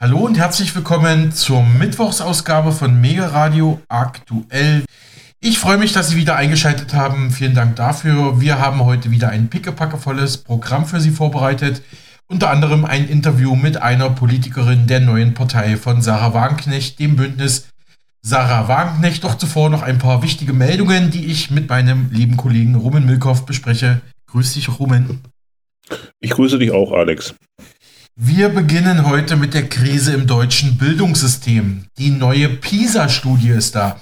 [0.00, 4.84] Hallo und herzlich willkommen zur Mittwochsausgabe von Mega Radio aktuell.
[5.40, 7.32] Ich freue mich, dass Sie wieder eingeschaltet haben.
[7.32, 8.40] Vielen Dank dafür.
[8.40, 11.82] Wir haben heute wieder ein pickepackevolles Programm für Sie vorbereitet.
[12.28, 17.66] Unter anderem ein Interview mit einer Politikerin der neuen Partei von Sarah Wagenknecht, dem Bündnis
[18.22, 19.24] Sarah Wagenknecht.
[19.24, 23.44] Doch zuvor noch ein paar wichtige Meldungen, die ich mit meinem lieben Kollegen Rumen Milkow
[23.44, 24.00] bespreche.
[24.28, 25.22] Grüß dich, Rumen.
[26.20, 27.34] Ich grüße dich auch, Alex.
[28.20, 31.84] Wir beginnen heute mit der Krise im deutschen Bildungssystem.
[31.98, 34.00] Die neue PISA-Studie ist da.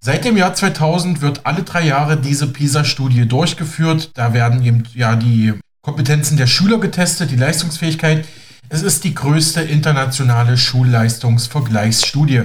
[0.00, 4.12] Seit dem Jahr 2000 wird alle drei Jahre diese PISA-Studie durchgeführt.
[4.14, 5.52] Da werden eben ja die
[5.82, 8.24] Kompetenzen der Schüler getestet, die Leistungsfähigkeit.
[8.70, 12.44] Es ist die größte internationale Schulleistungsvergleichsstudie.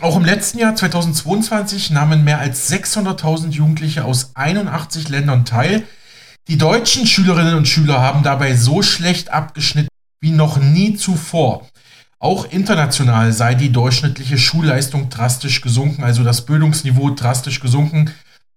[0.00, 5.82] Auch im letzten Jahr 2022 nahmen mehr als 600.000 Jugendliche aus 81 Ländern teil.
[6.46, 9.88] Die deutschen Schülerinnen und Schüler haben dabei so schlecht abgeschnitten
[10.24, 11.68] wie noch nie zuvor.
[12.18, 18.10] Auch international sei die durchschnittliche Schulleistung drastisch gesunken, also das Bildungsniveau drastisch gesunken,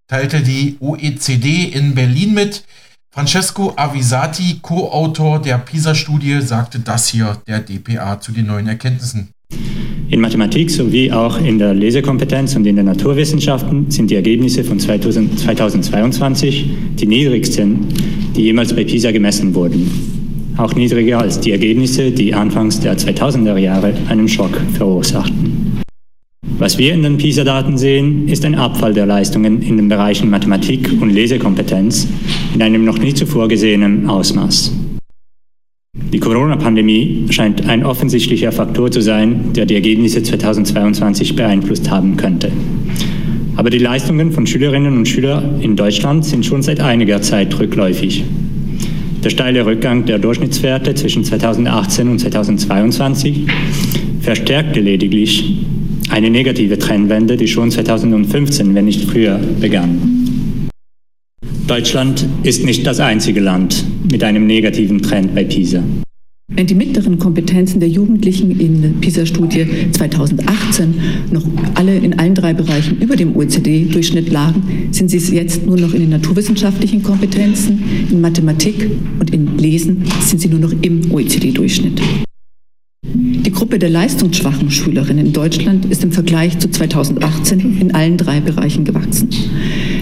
[0.07, 2.63] teilte die OECD in Berlin mit.
[3.09, 9.29] Francesco Avisati, Co-Autor der PISA-Studie, sagte das hier der DPA zu den neuen Erkenntnissen.
[10.09, 14.79] In Mathematik sowie auch in der Lesekompetenz und in den Naturwissenschaften sind die Ergebnisse von
[14.79, 17.87] 2000, 2022 die niedrigsten,
[18.33, 20.16] die jemals bei PISA gemessen wurden
[20.57, 25.81] auch niedriger als die Ergebnisse, die anfangs der 2000er Jahre einen Schock verursachten.
[26.59, 30.89] Was wir in den PISA-Daten sehen, ist ein Abfall der Leistungen in den Bereichen Mathematik
[30.99, 32.07] und Lesekompetenz
[32.55, 34.73] in einem noch nie zuvor gesehenen Ausmaß.
[36.11, 42.51] Die Corona-Pandemie scheint ein offensichtlicher Faktor zu sein, der die Ergebnisse 2022 beeinflusst haben könnte.
[43.55, 48.23] Aber die Leistungen von Schülerinnen und Schülern in Deutschland sind schon seit einiger Zeit rückläufig.
[49.27, 53.45] Der steile Rückgang der Durchschnittswerte zwischen 2018 und 2022
[54.21, 55.65] verstärkte lediglich
[56.09, 60.69] eine negative Trendwende, die schon 2015, wenn nicht früher, begann.
[61.67, 65.83] Deutschland ist nicht das einzige Land mit einem negativen Trend bei PISA.
[66.49, 70.93] Wenn die mittleren Kompetenzen der Jugendlichen in der PISA-Studie 2018
[71.29, 71.43] noch
[71.73, 75.99] alle in allen drei Bereichen über dem OECD-Durchschnitt lagen, sind sie jetzt nur noch in
[75.99, 82.01] den naturwissenschaftlichen Kompetenzen, in Mathematik und in Lesen sind sie nur noch im OECD-Durchschnitt.
[83.03, 88.39] Die Gruppe der leistungsschwachen Schülerinnen in Deutschland ist im Vergleich zu 2018 in allen drei
[88.39, 89.29] Bereichen gewachsen.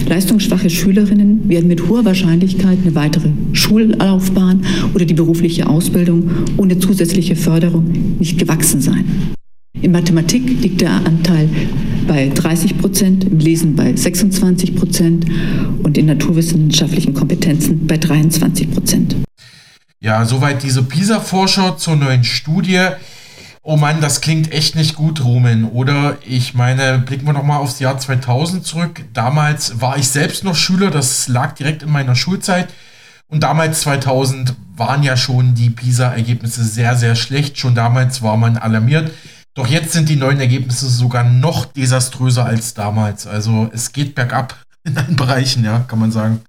[0.08, 7.34] Leistungsschwache Schülerinnen werden mit hoher Wahrscheinlichkeit eine weitere Schullaufbahn oder die berufliche Ausbildung ohne zusätzliche
[7.34, 9.04] Förderung nicht gewachsen sein.
[9.82, 11.48] In Mathematik liegt der Anteil
[12.06, 15.26] bei 30 Prozent, im Lesen bei 26 Prozent
[15.82, 19.16] und in naturwissenschaftlichen Kompetenzen bei 23 Prozent.
[20.00, 22.78] Ja, soweit diese PISA-Forscher zur neuen Studie.
[23.68, 25.64] Oh Mann, das klingt echt nicht gut, Rumen.
[25.64, 29.04] Oder ich meine, blicken wir noch mal aufs Jahr 2000 zurück.
[29.12, 32.68] Damals war ich selbst noch Schüler, das lag direkt in meiner Schulzeit.
[33.26, 37.58] Und damals 2000 waren ja schon die PISA-Ergebnisse sehr, sehr schlecht.
[37.58, 39.10] Schon damals war man alarmiert.
[39.54, 43.26] Doch jetzt sind die neuen Ergebnisse sogar noch desaströser als damals.
[43.26, 46.40] Also es geht bergab in allen Bereichen, ja, kann man sagen.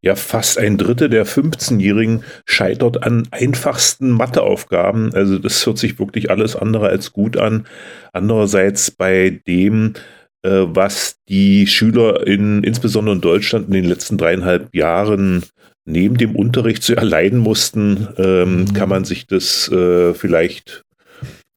[0.00, 5.12] Ja, fast ein Drittel der 15-Jährigen scheitert an einfachsten Matheaufgaben.
[5.14, 7.66] Also das hört sich wirklich alles andere als gut an.
[8.12, 9.94] Andererseits bei dem,
[10.42, 15.42] äh, was die Schüler in, insbesondere in Deutschland in den letzten dreieinhalb Jahren
[15.84, 18.72] neben dem Unterricht zu erleiden mussten, ähm, mhm.
[18.74, 20.84] kann man sich das äh, vielleicht,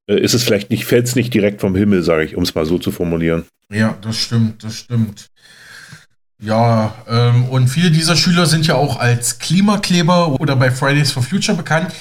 [0.07, 2.55] äh, ist es vielleicht nicht, fällt es nicht direkt vom Himmel, sage ich, um es
[2.55, 3.43] mal so zu formulieren.
[3.69, 5.27] Ja, das stimmt, das stimmt.
[6.41, 11.21] Ja, ähm, und viele dieser Schüler sind ja auch als Klimakleber oder bei Fridays for
[11.21, 11.93] Future bekannt.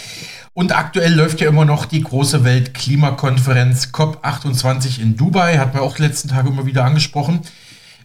[0.55, 5.97] Und aktuell läuft ja immer noch die große Weltklimakonferenz COP28 in Dubai, hat man auch
[5.97, 7.41] die letzten Tage immer wieder angesprochen.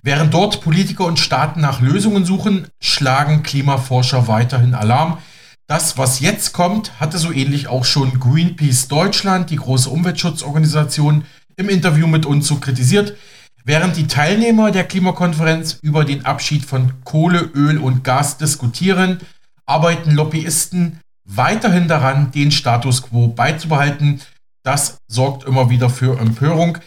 [0.04, 5.18] Während dort Politiker und Staaten nach Lösungen suchen, schlagen Klimaforscher weiterhin Alarm.
[5.68, 11.24] Das, was jetzt kommt, hatte so ähnlich auch schon Greenpeace Deutschland, die große Umweltschutzorganisation,
[11.56, 13.16] im Interview mit uns so kritisiert.
[13.68, 19.22] Während die Teilnehmer der Klimakonferenz über den Abschied von Kohle, Öl und Gas diskutieren,
[19.66, 24.22] arbeiten Lobbyisten weiterhin daran, den Status quo beizubehalten.
[24.62, 26.78] Das sorgt immer wieder für Empörung.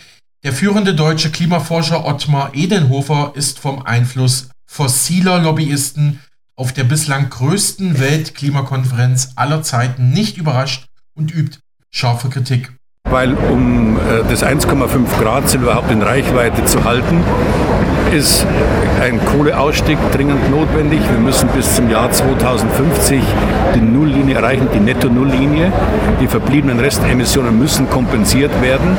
[0.44, 6.20] Der führende deutsche Klimaforscher Ottmar Edenhofer ist vom Einfluss fossiler Lobbyisten
[6.54, 11.58] auf der bislang größten Weltklimakonferenz aller Zeiten nicht überrascht und übt
[11.90, 12.77] scharfe Kritik
[13.10, 17.22] weil um äh, das 1,5 Grad Ziel überhaupt in Reichweite zu halten,
[18.12, 18.46] ist
[19.02, 21.00] ein Kohleausstieg dringend notwendig.
[21.10, 23.20] Wir müssen bis zum Jahr 2050
[23.75, 25.72] die Nulllinie erreichen, die Netto-Nulllinie.
[26.20, 28.96] Die verbliebenen Restemissionen müssen kompensiert werden.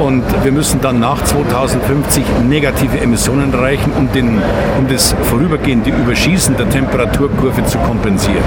[0.00, 4.40] Und wir müssen dann nach 2050 negative Emissionen erreichen, um, den,
[4.78, 8.44] um das vorübergehende Überschießen der Temperaturkurve zu kompensieren.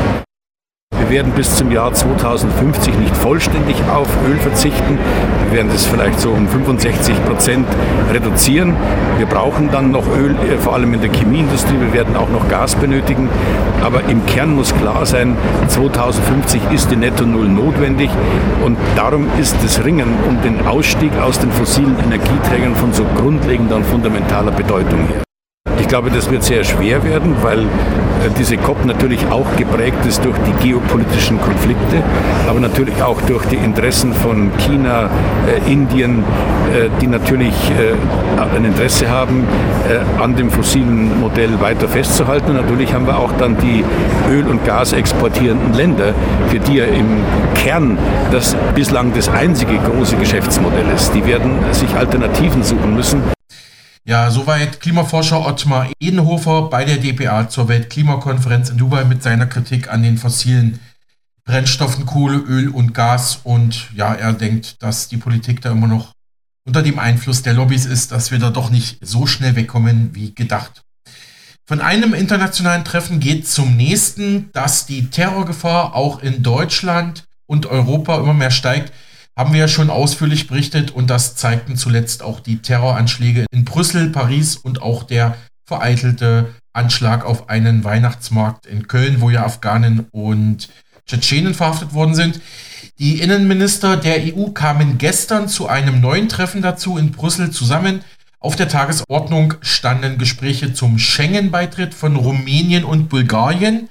[0.99, 4.97] Wir werden bis zum Jahr 2050 nicht vollständig auf Öl verzichten.
[5.49, 7.67] Wir werden das vielleicht so um 65 Prozent
[8.11, 8.75] reduzieren.
[9.17, 11.79] Wir brauchen dann noch Öl, äh, vor allem in der Chemieindustrie.
[11.79, 13.29] Wir werden auch noch Gas benötigen.
[13.83, 15.35] Aber im Kern muss klar sein,
[15.67, 18.09] 2050 ist die Netto Null notwendig.
[18.63, 23.75] Und darum ist das Ringen um den Ausstieg aus den fossilen Energieträgern von so grundlegender
[23.75, 25.23] und fundamentaler Bedeutung her.
[25.83, 27.65] Ich glaube, das wird sehr schwer werden, weil äh,
[28.39, 32.01] diese COP natürlich auch geprägt ist durch die geopolitischen Konflikte,
[32.49, 35.09] aber natürlich auch durch die Interessen von China,
[35.45, 36.23] äh, Indien,
[36.73, 37.53] äh, die natürlich
[38.55, 39.45] ein Interesse haben,
[40.19, 42.51] an dem fossilen Modell weiter festzuhalten.
[42.51, 43.83] Und natürlich haben wir auch dann die
[44.31, 46.13] Öl- und Gas exportierenden Länder,
[46.47, 47.23] für die ja im
[47.55, 47.97] Kern
[48.31, 51.13] das bislang das einzige große Geschäftsmodell ist.
[51.13, 53.42] Die werden sich Alternativen suchen müssen.
[54.05, 59.89] Ja, soweit Klimaforscher Ottmar Edenhofer bei der DPA zur Weltklimakonferenz in Dubai mit seiner Kritik
[59.89, 60.81] an den fossilen
[61.45, 63.39] Brennstoffen Kohle, Öl und Gas.
[63.45, 66.11] Und ja, er denkt, dass die Politik da immer noch
[66.65, 70.35] unter dem Einfluss der Lobbys ist, dass wir da doch nicht so schnell wegkommen wie
[70.35, 70.83] gedacht.
[71.65, 78.17] Von einem internationalen Treffen geht zum nächsten, dass die Terrorgefahr auch in Deutschland und Europa
[78.17, 78.91] immer mehr steigt
[79.35, 84.09] haben wir ja schon ausführlich berichtet und das zeigten zuletzt auch die Terroranschläge in Brüssel,
[84.09, 85.35] Paris und auch der
[85.65, 90.69] vereitelte Anschlag auf einen Weihnachtsmarkt in Köln, wo ja Afghanen und
[91.07, 92.41] Tschetschenen verhaftet worden sind.
[92.99, 98.01] Die Innenminister der EU kamen gestern zu einem neuen Treffen dazu in Brüssel zusammen.
[98.39, 103.89] Auf der Tagesordnung standen Gespräche zum Schengen-Beitritt von Rumänien und Bulgarien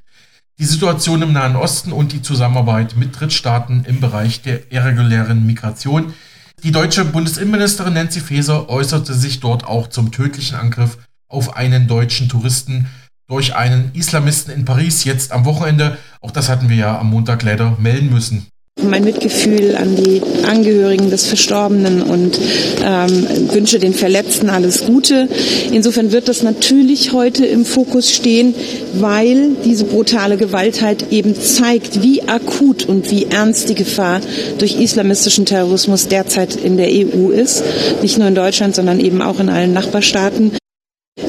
[0.62, 6.14] die Situation im Nahen Osten und die Zusammenarbeit mit Drittstaaten im Bereich der irregulären Migration.
[6.62, 10.98] Die deutsche Bundesinnenministerin Nancy Faeser äußerte sich dort auch zum tödlichen Angriff
[11.28, 12.86] auf einen deutschen Touristen
[13.26, 15.98] durch einen Islamisten in Paris jetzt am Wochenende.
[16.20, 18.46] Auch das hatten wir ja am Montag leider melden müssen.
[18.80, 22.38] Mein Mitgefühl an die Angehörigen des Verstorbenen und
[22.82, 25.28] ähm, wünsche den Verletzten alles Gute.
[25.72, 28.54] Insofern wird das natürlich heute im Fokus stehen,
[28.94, 34.20] weil diese brutale Gewalt halt eben zeigt, wie akut und wie ernst die Gefahr
[34.58, 37.62] durch islamistischen Terrorismus derzeit in der EU ist.
[38.00, 40.52] Nicht nur in Deutschland, sondern eben auch in allen Nachbarstaaten.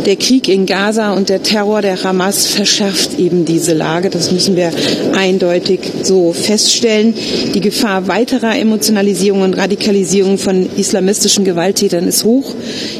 [0.05, 4.09] Der Krieg in Gaza und der Terror der Hamas verschärft eben diese Lage.
[4.09, 4.71] Das müssen wir
[5.13, 7.13] eindeutig so feststellen.
[7.53, 12.53] Die Gefahr weiterer Emotionalisierung und Radikalisierung von islamistischen Gewalttätern ist hoch.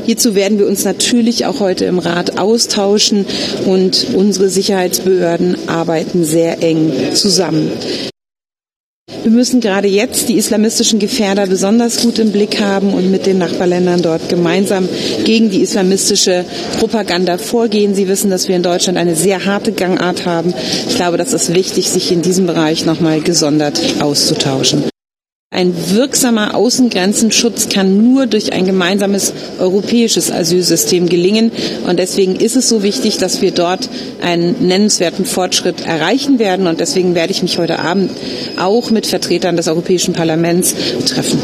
[0.05, 3.25] Hierzu werden wir uns natürlich auch heute im Rat austauschen
[3.65, 7.71] und unsere Sicherheitsbehörden arbeiten sehr eng zusammen.
[9.21, 13.37] Wir müssen gerade jetzt die islamistischen Gefährder besonders gut im Blick haben und mit den
[13.37, 14.89] Nachbarländern dort gemeinsam
[15.23, 16.45] gegen die islamistische
[16.79, 17.95] Propaganda vorgehen.
[17.95, 20.53] Sie wissen, dass wir in Deutschland eine sehr harte Gangart haben.
[20.89, 24.92] Ich glaube, das ist wichtig, sich in diesem Bereich nochmal gesondert auszutauschen.
[25.53, 31.51] Ein wirksamer Außengrenzenschutz kann nur durch ein gemeinsames europäisches Asylsystem gelingen.
[31.85, 33.87] Und deswegen ist es so wichtig, dass wir dort
[34.23, 36.65] einen nennenswerten Fortschritt erreichen werden.
[36.65, 38.09] Und deswegen werde ich mich heute Abend
[38.57, 40.73] auch mit Vertretern des Europäischen Parlaments
[41.05, 41.39] treffen.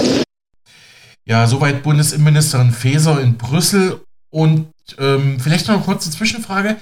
[1.25, 3.99] Ja, soweit Bundesinnenministerin Faeser in Brüssel.
[4.31, 6.77] Und ähm, vielleicht noch eine kurze Zwischenfrage.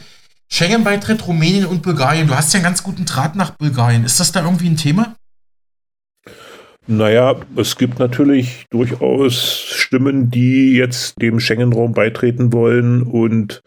[0.47, 2.27] Schengen-Beitritt Rumänien und Bulgarien.
[2.27, 4.05] Du hast ja einen ganz guten Draht nach Bulgarien.
[4.05, 5.17] Ist das da irgendwie ein Thema?
[6.87, 13.61] Naja, es gibt natürlich durchaus Stimmen, die jetzt dem Schengen-Raum beitreten wollen und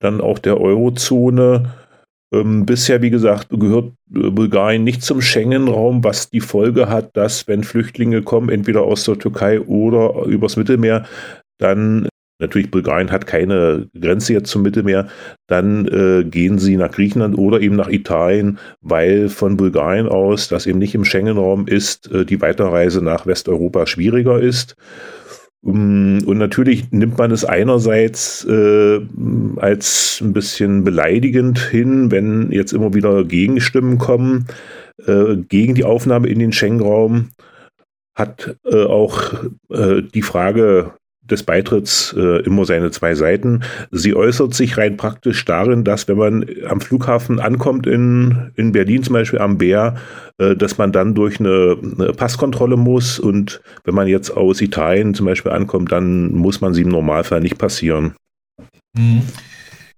[0.00, 1.74] dann auch der Eurozone.
[2.32, 7.46] Ähm, bisher, wie gesagt, gehört äh, Bulgarien nicht zum Schengen-Raum, was die Folge hat, dass
[7.46, 11.04] wenn Flüchtlinge kommen, entweder aus der Türkei oder übers Mittelmeer,
[11.58, 12.08] dann
[12.38, 15.08] Natürlich, Bulgarien hat keine Grenze jetzt zum Mittelmeer.
[15.46, 20.66] Dann äh, gehen sie nach Griechenland oder eben nach Italien, weil von Bulgarien aus, das
[20.66, 24.76] eben nicht im Schengen-Raum ist, äh, die Weiterreise nach Westeuropa schwieriger ist.
[25.62, 29.00] Um, und natürlich nimmt man es einerseits äh,
[29.56, 34.46] als ein bisschen beleidigend hin, wenn jetzt immer wieder Gegenstimmen kommen
[35.06, 37.30] äh, gegen die Aufnahme in den Schengen-Raum
[38.14, 39.34] hat äh, auch
[39.70, 40.94] äh, die Frage
[41.30, 43.62] des Beitritts äh, immer seine zwei Seiten.
[43.90, 49.02] Sie äußert sich rein praktisch darin, dass wenn man am Flughafen ankommt in, in Berlin
[49.02, 49.96] zum Beispiel am Bär,
[50.38, 55.14] äh, dass man dann durch eine, eine, Passkontrolle muss und wenn man jetzt aus Italien
[55.14, 58.14] zum Beispiel ankommt, dann muss man sie im Normalfall nicht passieren.
[58.96, 59.22] Mhm.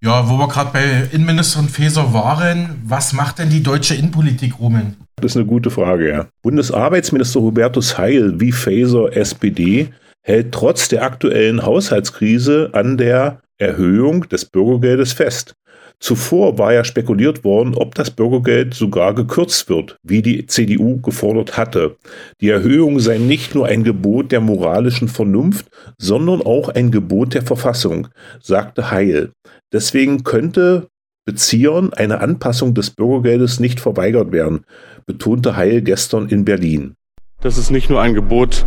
[0.00, 4.96] Ja, wo wir gerade bei Innenministerin Faeser waren, was macht denn die deutsche Innenpolitik, Rumen?
[5.16, 6.26] Das ist eine gute Frage, ja.
[6.42, 9.88] Bundesarbeitsminister Hubertus Heil, wie Faeser SPD,
[10.28, 15.54] hält trotz der aktuellen Haushaltskrise an der Erhöhung des Bürgergeldes fest.
[16.00, 21.56] Zuvor war ja spekuliert worden, ob das Bürgergeld sogar gekürzt wird, wie die CDU gefordert
[21.56, 21.96] hatte.
[22.42, 25.66] Die Erhöhung sei nicht nur ein Gebot der moralischen Vernunft,
[25.96, 28.08] sondern auch ein Gebot der Verfassung,
[28.40, 29.30] sagte Heil.
[29.72, 30.88] Deswegen könnte
[31.24, 34.66] Beziehern eine Anpassung des Bürgergeldes nicht verweigert werden,
[35.06, 36.94] betonte Heil gestern in Berlin.
[37.40, 38.66] Das ist nicht nur ein Gebot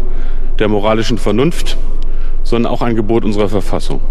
[0.60, 1.78] der moralischen Vernunft,
[2.44, 4.02] sondern auch ein Gebot unserer Verfassung.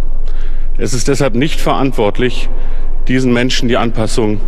[0.78, 2.48] Es ist deshalb nicht verantwortlich,
[3.08, 4.40] diesen Menschen die Anpassung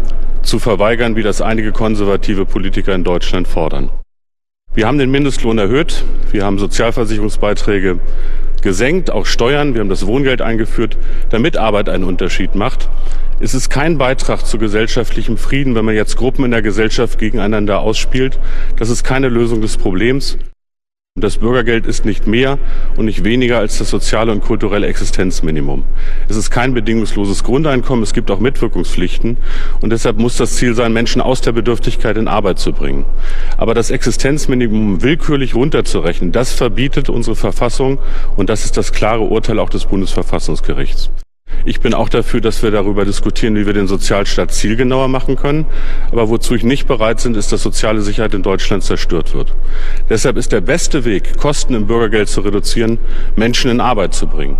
[0.42, 3.90] zu verweigern, wie das einige konservative Politiker in Deutschland fordern.
[4.74, 8.00] Wir haben den Mindestlohn erhöht, wir haben Sozialversicherungsbeiträge
[8.62, 10.96] gesenkt, auch Steuern, wir haben das Wohngeld eingeführt,
[11.28, 12.88] damit Arbeit einen Unterschied macht.
[13.40, 17.80] Es ist kein Beitrag zu gesellschaftlichem Frieden, wenn man jetzt Gruppen in der Gesellschaft gegeneinander
[17.80, 18.38] ausspielt.
[18.76, 20.38] Das ist keine Lösung des Problems.
[21.22, 22.58] Das Bürgergeld ist nicht mehr
[22.96, 25.84] und nicht weniger als das soziale und kulturelle Existenzminimum.
[26.28, 29.36] Es ist kein bedingungsloses Grundeinkommen, es gibt auch Mitwirkungspflichten
[29.82, 33.04] und deshalb muss das Ziel sein, Menschen aus der Bedürftigkeit in Arbeit zu bringen.
[33.56, 37.98] Aber das Existenzminimum willkürlich runterzurechnen, das verbietet unsere Verfassung
[38.36, 41.10] und das ist das klare Urteil auch des Bundesverfassungsgerichts.
[41.64, 45.66] Ich bin auch dafür, dass wir darüber diskutieren, wie wir den Sozialstaat zielgenauer machen können.
[46.10, 49.54] Aber wozu ich nicht bereit bin, ist, dass soziale Sicherheit in Deutschland zerstört wird.
[50.08, 52.98] Deshalb ist der beste Weg, Kosten im Bürgergeld zu reduzieren,
[53.36, 54.58] Menschen in Arbeit zu bringen.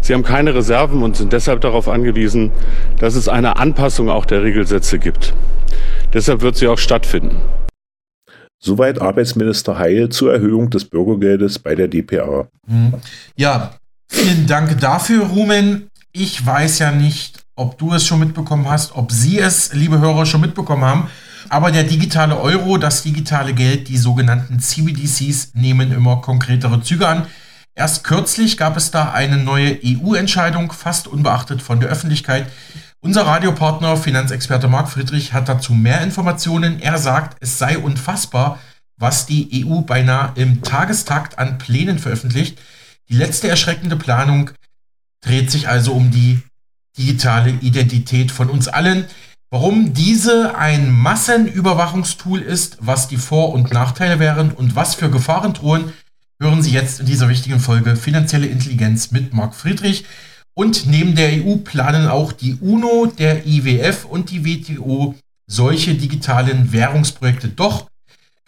[0.00, 2.50] Sie haben keine Reserven und sind deshalb darauf angewiesen,
[2.98, 5.32] dass es eine Anpassung auch der Regelsätze gibt.
[6.12, 7.40] Deshalb wird sie auch stattfinden.
[8.58, 12.48] Soweit Arbeitsminister Heil zur Erhöhung des Bürgergeldes bei der DPA.
[12.68, 12.94] Hm.
[13.36, 13.74] Ja,
[14.08, 15.88] vielen Dank dafür, Rumen.
[16.14, 20.26] Ich weiß ja nicht, ob du es schon mitbekommen hast, ob Sie es, liebe Hörer,
[20.26, 21.08] schon mitbekommen haben.
[21.48, 27.26] Aber der digitale Euro, das digitale Geld, die sogenannten CBDCs nehmen immer konkretere Züge an.
[27.74, 32.46] Erst kürzlich gab es da eine neue EU-Entscheidung, fast unbeachtet von der Öffentlichkeit.
[33.00, 36.78] Unser Radiopartner, Finanzexperte Marc Friedrich, hat dazu mehr Informationen.
[36.78, 38.58] Er sagt, es sei unfassbar,
[38.98, 42.58] was die EU beinahe im Tagestakt an Plänen veröffentlicht.
[43.08, 44.50] Die letzte erschreckende Planung
[45.22, 46.40] dreht sich also um die
[46.98, 49.06] digitale Identität von uns allen.
[49.50, 55.52] Warum diese ein Massenüberwachungstool ist, was die Vor- und Nachteile wären und was für Gefahren
[55.52, 55.92] drohen,
[56.40, 60.04] hören Sie jetzt in dieser wichtigen Folge Finanzielle Intelligenz mit Marc Friedrich.
[60.54, 65.14] Und neben der EU planen auch die UNO, der IWF und die WTO
[65.46, 67.48] solche digitalen Währungsprojekte.
[67.48, 67.86] Doch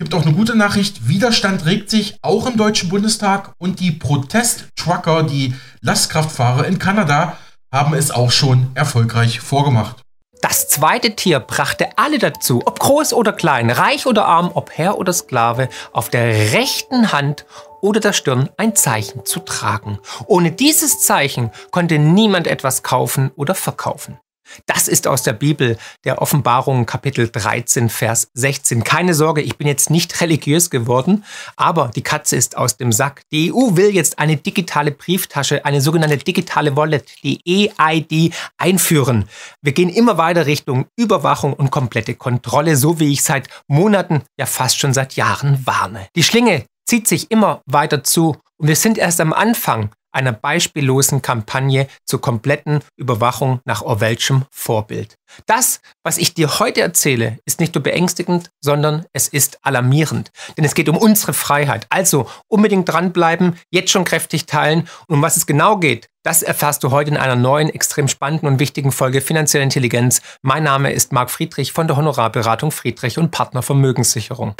[0.04, 1.08] Gibt auch eine gute Nachricht.
[1.08, 7.38] Widerstand regt sich auch im Deutschen Bundestag und die Protesttrucker, die Lastkraftfahrer in Kanada,
[7.72, 10.02] haben es auch schon erfolgreich vorgemacht.
[10.42, 14.98] Das zweite Tier brachte alle dazu, ob groß oder klein, reich oder arm, ob Herr
[14.98, 17.46] oder Sklave, auf der rechten Hand
[17.80, 20.00] oder der Stirn ein Zeichen zu tragen.
[20.26, 24.18] Ohne dieses Zeichen konnte niemand etwas kaufen oder verkaufen.
[24.66, 28.84] Das ist aus der Bibel, der Offenbarung Kapitel 13, Vers 16.
[28.84, 31.24] Keine Sorge, ich bin jetzt nicht religiös geworden,
[31.56, 33.22] aber die Katze ist aus dem Sack.
[33.32, 39.28] Die EU will jetzt eine digitale Brieftasche, eine sogenannte digitale Wallet, die EID, einführen.
[39.62, 44.46] Wir gehen immer weiter Richtung Überwachung und komplette Kontrolle, so wie ich seit Monaten, ja
[44.46, 46.08] fast schon seit Jahren warne.
[46.16, 51.22] Die Schlinge zieht sich immer weiter zu und wir sind erst am Anfang einer beispiellosen
[51.22, 55.16] Kampagne zur kompletten Überwachung nach Orwellschem Vorbild.
[55.46, 60.30] Das, was ich dir heute erzähle, ist nicht nur beängstigend, sondern es ist alarmierend.
[60.56, 61.86] Denn es geht um unsere Freiheit.
[61.90, 64.88] Also unbedingt dranbleiben, jetzt schon kräftig teilen.
[65.08, 68.48] Und um was es genau geht, das erfährst du heute in einer neuen, extrem spannenden
[68.48, 70.22] und wichtigen Folge Finanzielle Intelligenz.
[70.42, 74.54] Mein Name ist Marc Friedrich von der Honorarberatung Friedrich und Partner Vermögenssicherung.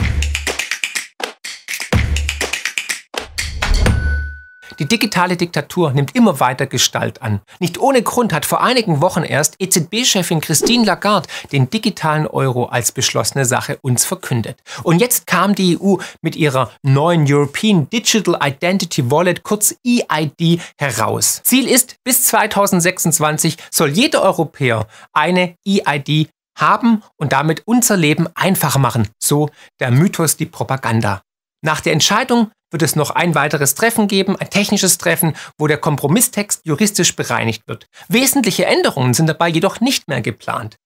[4.78, 7.40] Die digitale Diktatur nimmt immer weiter Gestalt an.
[7.60, 12.92] Nicht ohne Grund hat vor einigen Wochen erst EZB-Chefin Christine Lagarde den digitalen Euro als
[12.92, 14.58] beschlossene Sache uns verkündet.
[14.82, 21.40] Und jetzt kam die EU mit ihrer neuen European Digital Identity Wallet, kurz EID, heraus.
[21.44, 28.78] Ziel ist, bis 2026 soll jeder Europäer eine EID haben und damit unser Leben einfacher
[28.78, 29.08] machen.
[29.18, 29.50] So
[29.80, 31.22] der Mythos, die Propaganda.
[31.64, 35.78] Nach der Entscheidung wird es noch ein weiteres Treffen geben, ein technisches Treffen, wo der
[35.78, 37.86] Kompromisstext juristisch bereinigt wird.
[38.08, 40.76] Wesentliche Änderungen sind dabei jedoch nicht mehr geplant.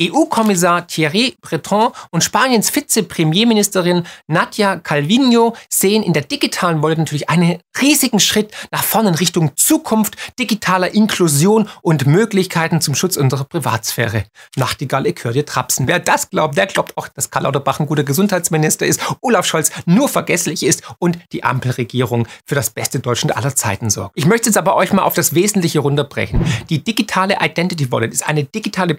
[0.00, 7.58] EU-Kommissar Thierry Breton und Spaniens Vize-Premierministerin Nadia Calvino sehen in der digitalen Wallet natürlich einen
[7.80, 14.24] riesigen Schritt nach vorne in Richtung Zukunft, digitaler Inklusion und Möglichkeiten zum Schutz unserer Privatsphäre.
[14.56, 15.86] Nachtigall, ich trapsen.
[15.86, 19.70] Wer das glaubt, der glaubt auch, dass Karl Lauterbach ein guter Gesundheitsminister ist, Olaf Scholz
[19.86, 24.12] nur vergesslich ist und die Ampelregierung für das beste Deutschland aller Zeiten sorgt.
[24.16, 26.44] Ich möchte jetzt aber euch mal auf das Wesentliche runterbrechen.
[26.70, 28.94] Die digitale Identity Wallet ist eine digitale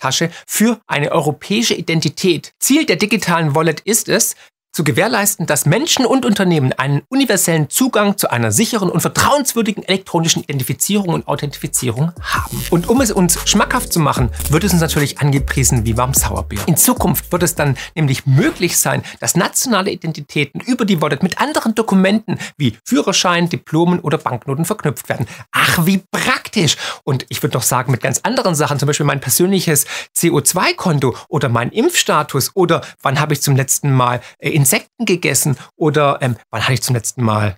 [0.00, 2.52] Brieftasche für eine europäische Identität.
[2.58, 4.34] Ziel der digitalen Wallet ist es,
[4.72, 10.42] zu gewährleisten, dass Menschen und Unternehmen einen universellen Zugang zu einer sicheren und vertrauenswürdigen elektronischen
[10.44, 12.64] Identifizierung und Authentifizierung haben.
[12.70, 16.60] Und um es uns schmackhaft zu machen, wird es uns natürlich angepriesen wie warm Sauerbier.
[16.66, 21.40] In Zukunft wird es dann nämlich möglich sein, dass nationale Identitäten über die Wallet mit
[21.40, 25.26] anderen Dokumenten wie Führerschein, Diplomen oder Banknoten verknüpft werden.
[25.50, 26.76] Ach, wie praktisch!
[27.02, 29.86] Und ich würde noch sagen, mit ganz anderen Sachen, zum Beispiel mein persönliches
[30.16, 36.18] CO2-Konto oder mein Impfstatus oder wann habe ich zum letzten Mal äh, Insekten gegessen oder
[36.20, 37.56] ähm, wann hatte ich zum letzten Mal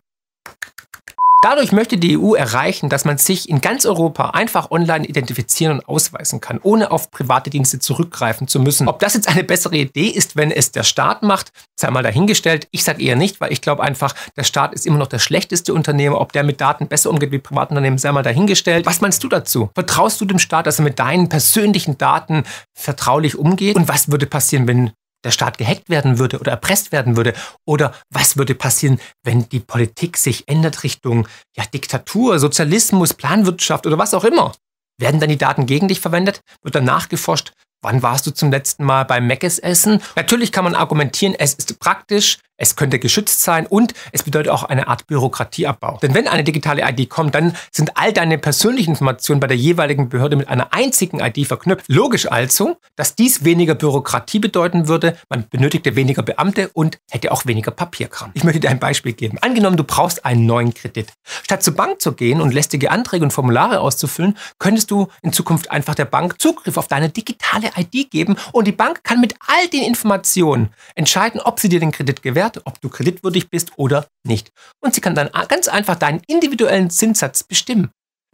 [1.42, 5.88] Dadurch möchte die EU erreichen, dass man sich in ganz Europa einfach online identifizieren und
[5.88, 8.86] ausweisen kann, ohne auf private Dienste zurückgreifen zu müssen.
[8.86, 12.68] Ob das jetzt eine bessere Idee ist, wenn es der Staat macht, sei mal dahingestellt.
[12.70, 15.74] Ich sage eher nicht, weil ich glaube einfach, der Staat ist immer noch der schlechteste
[15.74, 16.20] Unternehmer.
[16.20, 18.86] Ob der mit Daten besser umgeht wie Privatunternehmen, sei mal dahingestellt.
[18.86, 19.68] Was meinst du dazu?
[19.74, 23.74] Vertraust du dem Staat, dass er mit deinen persönlichen Daten vertraulich umgeht?
[23.74, 24.92] Und was würde passieren, wenn
[25.24, 27.34] der Staat gehackt werden würde oder erpresst werden würde?
[27.64, 33.98] Oder was würde passieren, wenn die Politik sich ändert Richtung ja, Diktatur, Sozialismus, Planwirtschaft oder
[33.98, 34.52] was auch immer?
[34.98, 36.40] Werden dann die Daten gegen dich verwendet?
[36.62, 37.52] Wird dann nachgeforscht,
[37.82, 40.00] wann warst du zum letzten Mal beim Meckes essen?
[40.16, 44.62] Natürlich kann man argumentieren, es ist praktisch, es könnte geschützt sein und es bedeutet auch
[44.62, 45.98] eine Art Bürokratieabbau.
[46.00, 50.08] Denn wenn eine digitale ID kommt, dann sind all deine persönlichen Informationen bei der jeweiligen
[50.08, 51.86] Behörde mit einer einzigen ID verknüpft.
[51.88, 57.46] Logisch also, dass dies weniger Bürokratie bedeuten würde, man benötigte weniger Beamte und hätte auch
[57.46, 58.30] weniger Papierkram.
[58.34, 59.38] Ich möchte dir ein Beispiel geben.
[59.40, 61.08] Angenommen, du brauchst einen neuen Kredit.
[61.42, 65.72] Statt zur Bank zu gehen und lästige Anträge und Formulare auszufüllen, könntest du in Zukunft
[65.72, 69.66] einfach der Bank Zugriff auf deine digitale ID geben und die Bank kann mit all
[69.66, 74.06] den Informationen entscheiden, ob sie dir den Kredit gewährt Wert, ob du kreditwürdig bist oder
[74.26, 74.52] nicht.
[74.80, 77.90] Und sie kann dann ganz einfach deinen individuellen Zinssatz bestimmen.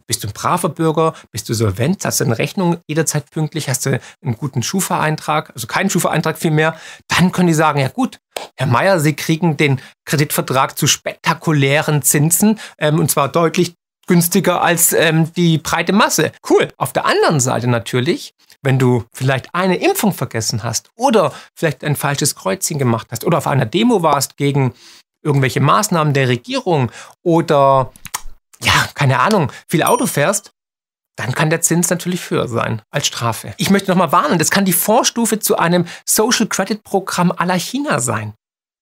[0.07, 1.13] Bist du ein braver Bürger?
[1.31, 2.03] Bist du solvent?
[2.03, 3.69] Hast du eine Rechnung jederzeit pünktlich?
[3.69, 5.51] Hast du einen guten Schufa-Eintrag?
[5.53, 6.75] Also keinen Schufa-Eintrag vielmehr?
[7.07, 8.17] Dann können die sagen, ja gut,
[8.57, 13.75] Herr Meier, Sie kriegen den Kreditvertrag zu spektakulären Zinsen ähm, und zwar deutlich
[14.09, 16.31] günstiger als ähm, die breite Masse.
[16.49, 16.67] Cool.
[16.77, 21.95] Auf der anderen Seite natürlich, wenn du vielleicht eine Impfung vergessen hast oder vielleicht ein
[21.95, 24.73] falsches Kreuzchen gemacht hast oder auf einer Demo warst gegen
[25.23, 26.91] irgendwelche Maßnahmen der Regierung
[27.23, 27.93] oder
[28.61, 30.53] ja, keine Ahnung, viel Auto fährst,
[31.15, 33.53] dann kann der Zins natürlich höher sein als Strafe.
[33.57, 37.99] Ich möchte nochmal warnen, das kann die Vorstufe zu einem Social Credit Programm la China
[37.99, 38.33] sein.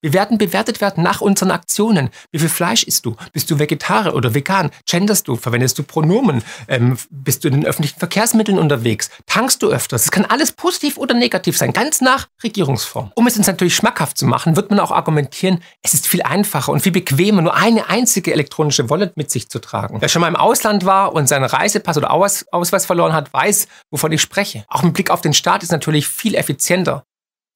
[0.02, 2.12] Wir werden bewertet werden nach unseren Aktionen.
[2.32, 3.16] Wie viel Fleisch isst du?
[3.34, 4.70] Bist du Vegetarier oder vegan?
[4.86, 5.38] Genderst du?
[5.38, 6.44] Verwendest du Pronomen?
[6.68, 9.10] Ähm, bist du in den öffentlichen Verkehrsmitteln unterwegs?
[9.26, 10.04] Tankst du öfters?
[10.04, 13.12] Es kann alles positiv oder negativ sein, ganz nach Regierungsform.
[13.16, 16.72] Um es uns natürlich schmackhaft zu machen, wird man auch argumentieren, es ist viel einfacher
[16.72, 20.00] und viel bequemer, nur eine einzige elektronische Wallet mit sich zu tragen.
[20.00, 24.12] Wer schon mal im Ausland war und seinen Reisepass oder Ausweis verloren hat, weiß, wovon
[24.12, 24.64] ich spreche.
[24.68, 27.04] Auch mit Blick auf den Staat ist natürlich viel effizienter.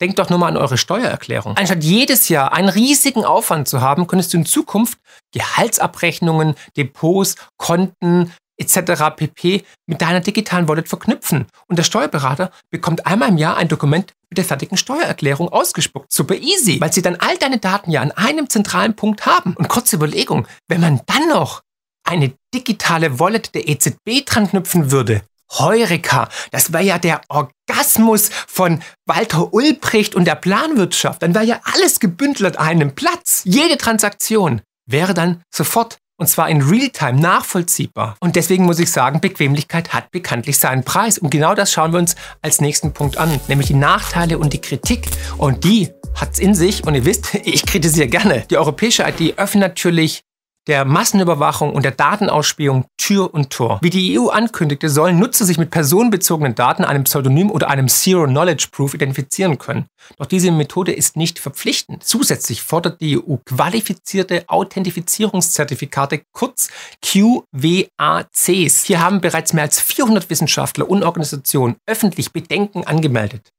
[0.01, 1.55] Denkt doch nur mal an eure Steuererklärung.
[1.57, 4.97] Anstatt jedes Jahr einen riesigen Aufwand zu haben, könntest du in Zukunft
[5.31, 9.15] Gehaltsabrechnungen, Depots, Konten etc.
[9.15, 9.63] pp.
[9.87, 11.45] mit deiner digitalen Wallet verknüpfen.
[11.67, 16.11] Und der Steuerberater bekommt einmal im Jahr ein Dokument mit der fertigen Steuererklärung ausgespuckt.
[16.11, 19.55] Super easy, weil sie dann all deine Daten ja an einem zentralen Punkt haben.
[19.55, 21.61] Und kurze Überlegung, wenn man dann noch
[22.07, 25.21] eine digitale Wallet der EZB dran knüpfen würde,
[25.59, 31.21] Heureka, das wäre ja der Orgasmus von Walter Ulbricht und der Planwirtschaft.
[31.21, 33.41] Dann wäre ja alles gebündelt an einem Platz.
[33.45, 38.15] Jede Transaktion wäre dann sofort und zwar in Realtime nachvollziehbar.
[38.19, 41.17] Und deswegen muss ich sagen, Bequemlichkeit hat bekanntlich seinen Preis.
[41.17, 44.61] Und genau das schauen wir uns als nächsten Punkt an, nämlich die Nachteile und die
[44.61, 45.07] Kritik.
[45.39, 46.83] Und die hat's in sich.
[46.85, 48.45] Und ihr wisst, ich kritisiere gerne.
[48.51, 50.21] Die europäische IT öffnet natürlich
[50.67, 53.79] der Massenüberwachung und der Datenausspielung Tür und Tor.
[53.81, 58.25] Wie die EU ankündigte, sollen Nutzer sich mit personenbezogenen Daten, einem Pseudonym oder einem Zero
[58.25, 59.85] Knowledge Proof identifizieren können.
[60.17, 62.03] Doch diese Methode ist nicht verpflichtend.
[62.03, 66.69] Zusätzlich fordert die EU qualifizierte Authentifizierungszertifikate, kurz
[67.01, 68.83] QWACs.
[68.85, 73.51] Hier haben bereits mehr als 400 Wissenschaftler und Organisationen öffentlich Bedenken angemeldet.